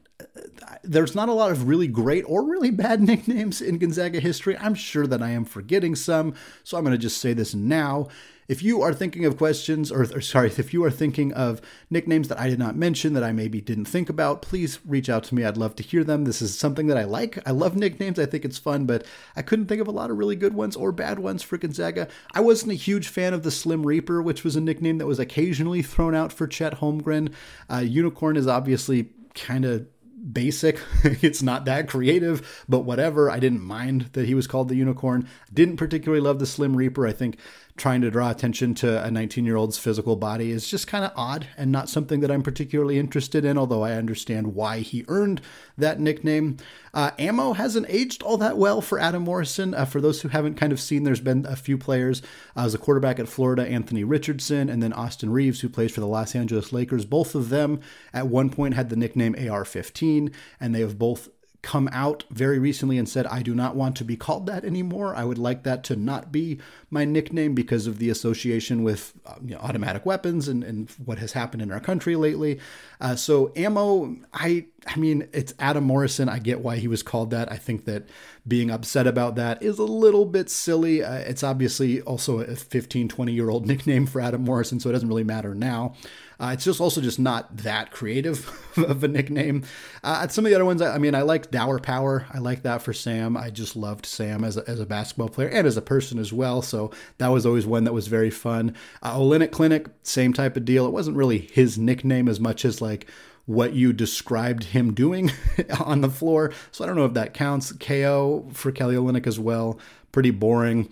there's 0.83 1.15
not 1.15 1.29
a 1.29 1.33
lot 1.33 1.51
of 1.51 1.69
really 1.69 1.89
great 1.89 2.25
or 2.27 2.45
really 2.45 2.71
bad 2.71 3.01
nicknames 3.03 3.61
in 3.61 3.79
Gonzaga 3.79 4.21
history. 4.21 4.57
I'm 4.59 4.75
sure 4.75 5.07
that 5.07 5.23
I 5.23 5.31
am 5.31 5.45
forgetting 5.45 5.95
some, 5.95 6.35
so 6.63 6.77
I'm 6.77 6.85
going 6.85 6.93
to 6.97 6.99
just 6.99 7.19
say 7.19 7.33
this 7.33 7.55
now. 7.55 8.09
If 8.47 8.63
you 8.63 8.83
are 8.83 8.93
thinking 8.93 9.25
of 9.25 9.39
questions, 9.39 9.91
or, 9.91 10.03
or, 10.03 10.21
sorry, 10.21 10.49
if 10.49 10.75
you 10.75 10.85
are 10.85 10.91
thinking 10.91 11.33
of 11.33 11.63
nicknames 11.89 12.29
that 12.29 12.39
I 12.39 12.51
did 12.51 12.59
not 12.59 12.77
mention 12.77 13.15
that 13.15 13.25
I 13.25 13.33
maybe 13.33 13.63
didn't 13.63 13.87
think 13.87 14.11
about, 14.11 14.43
please 14.43 14.81
reach 14.85 15.09
out 15.09 15.25
to 15.25 15.35
me. 15.35 15.45
I'd 15.45 15.57
love 15.57 15.75
to 15.77 15.83
hear 15.83 16.05
them. 16.05 16.25
This 16.25 16.43
is 16.43 16.59
something 16.59 16.87
that 16.89 16.99
I 16.99 17.05
like. 17.05 17.39
I 17.49 17.53
love 17.53 17.75
nicknames. 17.75 18.19
I 18.19 18.27
think 18.27 18.45
it's 18.45 18.59
fun, 18.59 18.85
but 18.85 19.07
I 19.35 19.41
couldn't 19.41 19.67
think 19.67 19.81
of 19.81 19.89
a 19.89 19.93
lot 19.93 20.11
of 20.11 20.19
really 20.19 20.37
good 20.37 20.53
ones 20.53 20.77
or 20.77 20.93
bad 20.93 21.19
ones 21.19 21.43
for 21.43 21.57
Gonzaga. 21.57 22.07
I 22.35 22.41
wasn't 22.41 22.73
a 22.73 22.77
huge 22.77 23.09
fan 23.09 23.33
of 23.33 23.45
the 23.45 23.51
Slim 23.51 23.87
Reaper, 23.87 24.21
which 24.21 24.45
was 24.45 24.57
a 24.57 24.61
nickname 24.61 24.99
that 24.99 25.07
was 25.07 25.19
occasionally 25.19 25.81
thrown 25.81 26.15
out 26.15 26.31
for 26.31 26.47
Chet 26.47 26.81
Holmgren. 26.81 27.33
Uh, 27.71 27.79
Unicorn 27.79 28.37
is 28.37 28.47
obviously 28.47 29.09
kind 29.35 29.65
of 29.65 29.87
basic. 30.33 30.81
it's 31.05 31.43
not 31.43 31.65
that 31.65 31.89
creative, 31.89 32.65
but 32.69 32.81
whatever. 32.81 33.31
I 33.31 33.39
didn't 33.39 33.63
mind 33.63 34.11
that 34.13 34.27
he 34.27 34.35
was 34.35 34.47
called 34.47 34.69
the 34.69 34.77
unicorn. 34.77 35.29
Didn't 35.53 35.77
particularly 35.77 36.23
love 36.23 36.39
the 36.39 36.47
Slim 36.47 36.77
Reaper. 36.77 37.07
I 37.07 37.13
think 37.13 37.39
trying 37.77 38.01
to 38.01 38.11
draw 38.11 38.31
attention 38.31 38.73
to 38.73 39.05
a 39.05 39.11
19 39.11 39.45
year 39.45 39.57
old's 39.57 39.79
physical 39.79 40.15
body 40.15 40.53
is 40.53 40.69
just 40.69 40.87
kind 40.87 41.05
of 41.05 41.11
odd 41.17 41.49
and 41.57 41.73
not 41.73 41.89
something 41.89 42.21
that 42.21 42.31
I'm 42.31 42.43
particularly 42.43 42.99
interested 42.99 43.45
in, 43.45 43.59
although 43.59 43.83
I 43.83 43.95
understand 43.95 44.55
why 44.55 44.79
he 44.79 45.05
earned 45.09 45.41
that 45.77 45.99
nickname. 45.99 46.59
Uh, 46.93 47.11
ammo 47.19 47.55
hasn't 47.55 47.87
aged 47.89 48.23
all 48.23 48.37
that 48.37 48.57
well 48.57 48.81
for 48.81 49.01
Adam 49.01 49.25
Morrison. 49.25 49.75
Uh, 49.75 49.85
for 49.85 50.01
those 50.01 50.23
who 50.23 50.29
haven't 50.29 50.55
kind 50.55 50.73
of 50.73 50.79
seen, 50.79 51.03
there's 51.03 51.21
been 51.21 51.45
a 51.47 51.57
few 51.57 51.77
players. 51.77 52.23
Uh, 52.57 52.65
as 52.65 52.75
a 52.75 52.79
quarterback 52.79 53.19
at 53.19 53.29
Florida, 53.29 53.67
Anthony 53.67 54.05
Richardson, 54.05 54.71
and 54.71 54.81
then 54.81 54.93
Austin 54.93 55.31
Reaves, 55.31 55.61
who 55.61 55.69
plays 55.69 55.93
for 55.93 56.01
the 56.01 56.07
Los 56.07 56.37
Angeles 56.37 56.73
Lakers. 56.73 57.05
Both 57.05 57.35
of 57.35 57.49
them 57.49 57.81
at 58.13 58.29
one 58.29 58.51
point 58.51 58.75
had 58.75 58.89
the 58.89 58.97
nickname 58.97 59.35
AR 59.51 59.65
15, 59.65 60.31
and 60.61 60.75
they 60.75 60.81
have 60.81 60.99
both 60.99 61.29
come 61.65 61.89
out 61.93 62.25
very 62.31 62.59
recently 62.59 62.99
and 62.99 63.09
said, 63.09 63.27
I 63.27 63.41
do 63.41 63.55
not 63.55 63.75
want 63.75 63.97
to 63.97 64.05
be 64.05 64.17
called 64.17 64.47
that 64.47 64.65
anymore. 64.65 65.17
I 65.17 65.25
would 65.25 65.39
like 65.39 65.63
that 65.63 65.83
to 65.85 65.97
not 65.97 66.31
be 66.31 66.59
my 66.91 67.07
nickname 67.07 67.55
because 67.55 67.87
of 67.87 67.99
the 67.99 68.11
association 68.11 68.85
with 68.85 69.15
uh, 69.25 69.37
you 69.43 69.55
know, 69.55 69.61
automatic 69.61 70.05
weapons 70.05 70.47
and, 70.47 70.63
and 70.63 70.91
what 71.03 71.19
has 71.19 71.33
happened 71.33 71.63
in 71.63 71.73
our 71.73 71.81
country 71.81 72.17
lately. 72.17 72.61
Uh, 73.01 73.17
so, 73.17 73.51
ammo, 73.57 74.15
I, 74.35 74.67
I 74.87 74.97
mean, 74.97 75.27
it's 75.33 75.55
Adam 75.59 75.85
Morrison. 75.85 76.29
I 76.29 76.39
get 76.39 76.61
why 76.61 76.77
he 76.77 76.87
was 76.87 77.03
called 77.03 77.31
that. 77.31 77.51
I 77.51 77.57
think 77.57 77.87
that 77.87 78.07
being 78.47 78.71
upset 78.71 79.07
about 79.07 79.35
that 79.37 79.63
is 79.63 79.79
a 79.79 79.85
little 79.85 80.27
bit 80.27 80.51
silly. 80.51 81.03
Uh, 81.03 81.15
it's 81.15 81.43
obviously 81.43 82.03
also 82.03 82.41
a 82.41 82.55
15, 82.55 83.09
20 83.09 83.33
year 83.33 83.49
old 83.49 83.67
nickname 83.67 84.05
for 84.05 84.21
Adam 84.21 84.45
Morrison, 84.45 84.79
so 84.81 84.91
it 84.91 84.93
doesn't 84.93 85.09
really 85.09 85.25
matter 85.25 85.55
now. 85.55 85.95
Uh, 86.39 86.51
it's 86.53 86.65
just 86.65 86.81
also 86.81 87.01
just 87.01 87.19
not 87.19 87.57
that 87.59 87.91
creative 87.91 88.51
of 88.77 89.05
a 89.05 89.09
nickname. 89.09 89.63
Uh, 90.03 90.27
some 90.29 90.45
of 90.45 90.51
the 90.51 90.55
other 90.55 90.65
ones, 90.65 90.83
I, 90.83 90.99
mean, 90.99 91.15
I 91.15 91.23
like 91.23 91.51
Dower 91.51 91.79
Power. 91.79 92.27
I 92.33 92.39
like 92.39 92.63
that 92.63 92.83
for 92.83 92.93
Sam. 92.93 93.37
I 93.37 93.51
just 93.51 93.77
loved 93.77 94.07
Sam 94.07 94.45
as 94.45 94.57
a, 94.57 94.69
as 94.69 94.81
a 94.81 94.87
basketball 94.87 95.29
player 95.29 95.49
and 95.49 95.67
as 95.67 95.77
a 95.77 95.83
person 95.83 96.19
as 96.19 96.33
well. 96.33 96.63
So 96.63 96.91
that 97.19 97.29
was 97.29 97.47
always 97.47 97.67
one 97.67 97.85
that 97.85 97.93
was 97.93 98.09
very 98.09 98.31
fun. 98.31 98.75
Uh, 99.03 99.17
Olynyk 99.17 99.53
Clinic, 99.53 99.87
same 100.03 100.33
type 100.33 100.57
of 100.57 100.65
deal. 100.65 100.87
It 100.87 100.93
wasn't 100.93 101.17
really 101.17 101.39
his 101.39 101.79
nickname 101.79 102.29
as 102.29 102.41
much 102.41 102.65
as 102.65 102.81
like 102.81 103.07
what 103.47 103.75
you 103.75 103.93
described 103.93 104.65
him 104.65 104.95
doing 104.95 105.31
on 105.85 106.01
the 106.01 106.11
floor. 106.11 106.53
So 106.73 106.83
I 106.83 106.87
don't 106.87 106.97
know 106.97 107.05
if 107.05 107.15
that 107.15 107.35
counts. 107.35 107.73
KO 107.73 108.49
for 108.53 108.73
Kelly 108.73 108.97
Olynyk 108.97 109.27
as 109.27 109.39
well. 109.39 109.79
Pretty 110.13 110.31
boring. 110.31 110.91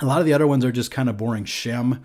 A 0.00 0.06
lot 0.06 0.20
of 0.20 0.26
the 0.26 0.32
other 0.32 0.46
ones 0.46 0.64
are 0.64 0.72
just 0.72 0.90
kind 0.90 1.08
of 1.08 1.16
boring. 1.16 1.44
Shem 1.44 2.04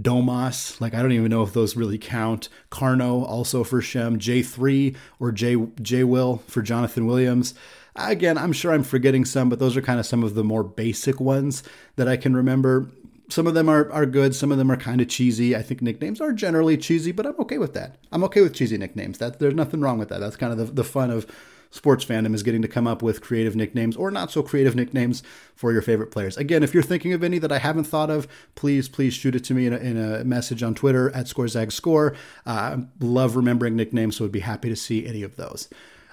Domas, 0.00 0.80
like 0.80 0.94
I 0.94 1.02
don't 1.02 1.12
even 1.12 1.30
know 1.30 1.42
if 1.42 1.52
those 1.52 1.76
really 1.76 1.98
count. 1.98 2.48
Carno 2.70 3.26
also 3.26 3.62
for 3.64 3.80
Shem, 3.80 4.18
J3 4.18 4.96
or 5.20 5.32
J 5.32 5.56
J 5.80 6.04
Will 6.04 6.42
for 6.46 6.62
Jonathan 6.62 7.06
Williams. 7.06 7.54
Again, 7.94 8.38
I'm 8.38 8.52
sure 8.52 8.72
I'm 8.72 8.84
forgetting 8.84 9.24
some, 9.26 9.50
but 9.50 9.58
those 9.58 9.76
are 9.76 9.82
kind 9.82 10.00
of 10.00 10.06
some 10.06 10.24
of 10.24 10.34
the 10.34 10.44
more 10.44 10.64
basic 10.64 11.20
ones 11.20 11.62
that 11.96 12.08
I 12.08 12.16
can 12.16 12.34
remember. 12.34 12.90
Some 13.28 13.46
of 13.46 13.54
them 13.54 13.68
are, 13.68 13.90
are 13.92 14.06
good, 14.06 14.34
some 14.34 14.50
of 14.50 14.58
them 14.58 14.70
are 14.70 14.76
kind 14.76 15.00
of 15.00 15.08
cheesy. 15.08 15.54
I 15.54 15.62
think 15.62 15.82
nicknames 15.82 16.20
are 16.20 16.32
generally 16.32 16.76
cheesy, 16.76 17.12
but 17.12 17.26
I'm 17.26 17.38
okay 17.40 17.58
with 17.58 17.74
that. 17.74 17.96
I'm 18.10 18.24
okay 18.24 18.40
with 18.40 18.54
cheesy 18.54 18.78
nicknames. 18.78 19.18
That 19.18 19.38
there's 19.38 19.54
nothing 19.54 19.80
wrong 19.80 19.98
with 19.98 20.08
that. 20.08 20.20
That's 20.20 20.36
kind 20.36 20.52
of 20.52 20.58
the, 20.58 20.72
the 20.72 20.84
fun 20.84 21.10
of 21.10 21.26
sports 21.72 22.04
fandom 22.04 22.34
is 22.34 22.44
getting 22.44 22.62
to 22.62 22.68
come 22.68 22.86
up 22.86 23.02
with 23.02 23.20
creative 23.20 23.56
nicknames 23.56 23.96
or 23.96 24.10
not 24.10 24.30
so 24.30 24.42
creative 24.42 24.76
nicknames 24.76 25.22
for 25.56 25.72
your 25.72 25.82
favorite 25.82 26.12
players. 26.12 26.36
Again, 26.36 26.62
if 26.62 26.72
you're 26.72 26.82
thinking 26.82 27.12
of 27.12 27.24
any 27.24 27.38
that 27.38 27.50
I 27.50 27.58
haven't 27.58 27.84
thought 27.84 28.10
of, 28.10 28.28
please, 28.54 28.88
please 28.88 29.14
shoot 29.14 29.34
it 29.34 29.42
to 29.44 29.54
me 29.54 29.66
in 29.66 29.72
a, 29.72 29.78
in 29.78 29.96
a 29.96 30.22
message 30.22 30.62
on 30.62 30.74
Twitter 30.74 31.10
at 31.10 31.26
ScoreZagScore. 31.26 32.14
Uh, 32.46 32.76
love 33.00 33.34
remembering 33.34 33.74
nicknames, 33.74 34.16
so 34.16 34.26
I'd 34.26 34.32
be 34.32 34.40
happy 34.40 34.68
to 34.68 34.76
see 34.76 35.06
any 35.06 35.22
of 35.22 35.36
those. 35.36 35.68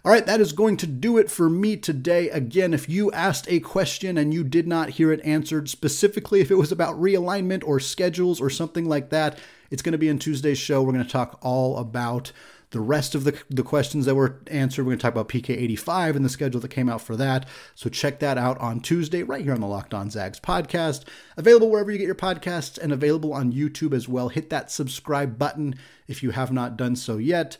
All 0.06 0.14
right, 0.14 0.26
that 0.26 0.40
is 0.40 0.54
going 0.54 0.78
to 0.78 0.88
do 0.88 1.18
it 1.18 1.30
for 1.30 1.50
me 1.50 1.76
today. 1.76 2.30
Again, 2.30 2.74
if 2.74 2.88
you 2.88 3.12
asked 3.12 3.46
a 3.50 3.60
question 3.60 4.18
and 4.18 4.34
you 4.34 4.46
did 4.46 4.66
not 4.66 4.92
hear 4.92 5.12
it 5.12 5.20
answered, 5.26 5.70
specifically 5.70 6.40
if 6.40 6.50
it 6.50 6.56
was 6.56 6.72
about 6.72 7.00
realignment 7.00 7.68
or 7.68 7.82
schedules 7.82 8.40
or 8.40 8.50
something 8.50 8.86
like 8.86 9.10
that, 9.10 9.38
it's 9.70 9.82
going 9.82 9.92
to 9.92 9.98
be 9.98 10.08
in 10.08 10.18
Tuesday's 10.18 10.58
show. 10.58 10.82
We're 10.82 10.94
going 10.94 11.04
to 11.04 11.12
talk 11.12 11.38
all 11.42 11.78
about 11.78 12.32
the 12.72 12.80
rest 12.80 13.16
of 13.16 13.24
the, 13.24 13.38
the 13.50 13.64
questions 13.64 14.06
that 14.06 14.16
were 14.16 14.40
answered. 14.48 14.84
We're 14.84 14.92
going 14.92 15.00
to 15.00 15.02
talk 15.02 15.14
about 15.14 15.30
PK85 15.30 16.16
and 16.16 16.24
the 16.24 16.30
schedule 16.30 16.62
that 16.62 16.70
came 16.70 16.90
out 16.90 17.02
for 17.02 17.16
that. 17.16 17.48
So 17.76 17.90
check 17.90 18.20
that 18.20 18.38
out 18.38 18.58
on 18.60 18.80
Tuesday, 18.80 19.24
right 19.24 19.44
here 19.44 19.54
on 19.54 19.62
the 19.62 19.68
Locked 19.68 19.94
On 19.94 20.10
Zags 20.10 20.40
podcast. 20.40 21.06
Available 21.36 21.70
wherever 21.70 21.92
you 21.92 21.98
get 21.98 22.06
your 22.06 22.16
podcasts 22.16 22.78
and 22.78 22.92
available 22.92 23.34
on 23.34 23.54
YouTube 23.54 23.94
as 23.94 24.08
well. 24.08 24.30
Hit 24.30 24.50
that 24.50 24.72
subscribe 24.72 25.40
button 25.40 25.76
if 26.08 26.22
you 26.22 26.32
have 26.32 26.52
not 26.52 26.78
done 26.78 26.96
so 26.96 27.18
yet. 27.18 27.58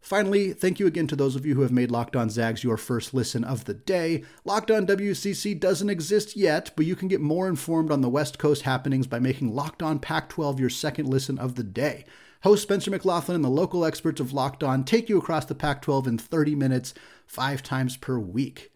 Finally, 0.00 0.52
thank 0.52 0.80
you 0.80 0.86
again 0.88 1.06
to 1.06 1.14
those 1.14 1.36
of 1.36 1.46
you 1.46 1.54
who 1.54 1.60
have 1.60 1.70
made 1.70 1.90
Locked 1.90 2.16
On 2.16 2.28
Zags 2.28 2.64
your 2.64 2.76
first 2.76 3.14
listen 3.14 3.44
of 3.44 3.66
the 3.66 3.74
day. 3.74 4.24
Locked 4.44 4.68
On 4.68 4.84
WCC 4.84 5.58
doesn't 5.58 5.90
exist 5.90 6.36
yet, 6.36 6.72
but 6.74 6.86
you 6.86 6.96
can 6.96 7.06
get 7.06 7.20
more 7.20 7.48
informed 7.48 7.92
on 7.92 8.00
the 8.00 8.08
West 8.08 8.36
Coast 8.36 8.62
happenings 8.62 9.06
by 9.06 9.20
making 9.20 9.54
Locked 9.54 9.80
On 9.80 10.00
Pac 10.00 10.28
12 10.28 10.58
your 10.58 10.70
second 10.70 11.06
listen 11.06 11.38
of 11.38 11.54
the 11.54 11.62
day. 11.62 12.04
Host 12.42 12.62
Spencer 12.62 12.90
McLaughlin 12.90 13.36
and 13.36 13.44
the 13.44 13.48
local 13.48 13.84
experts 13.84 14.20
of 14.20 14.32
Locked 14.32 14.64
On 14.64 14.82
take 14.82 15.08
you 15.08 15.16
across 15.16 15.44
the 15.44 15.54
Pac 15.54 15.80
12 15.80 16.08
in 16.08 16.18
30 16.18 16.56
minutes, 16.56 16.92
five 17.24 17.62
times 17.62 17.96
per 17.96 18.18
week. 18.18 18.72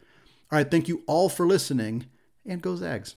All 0.52 0.59
right, 0.59 0.70
thank 0.70 0.87
you 0.87 1.02
all 1.09 1.29
for 1.29 1.46
listening, 1.46 2.07
and 2.44 2.62
go 2.62 2.76
Zags. 2.76 3.05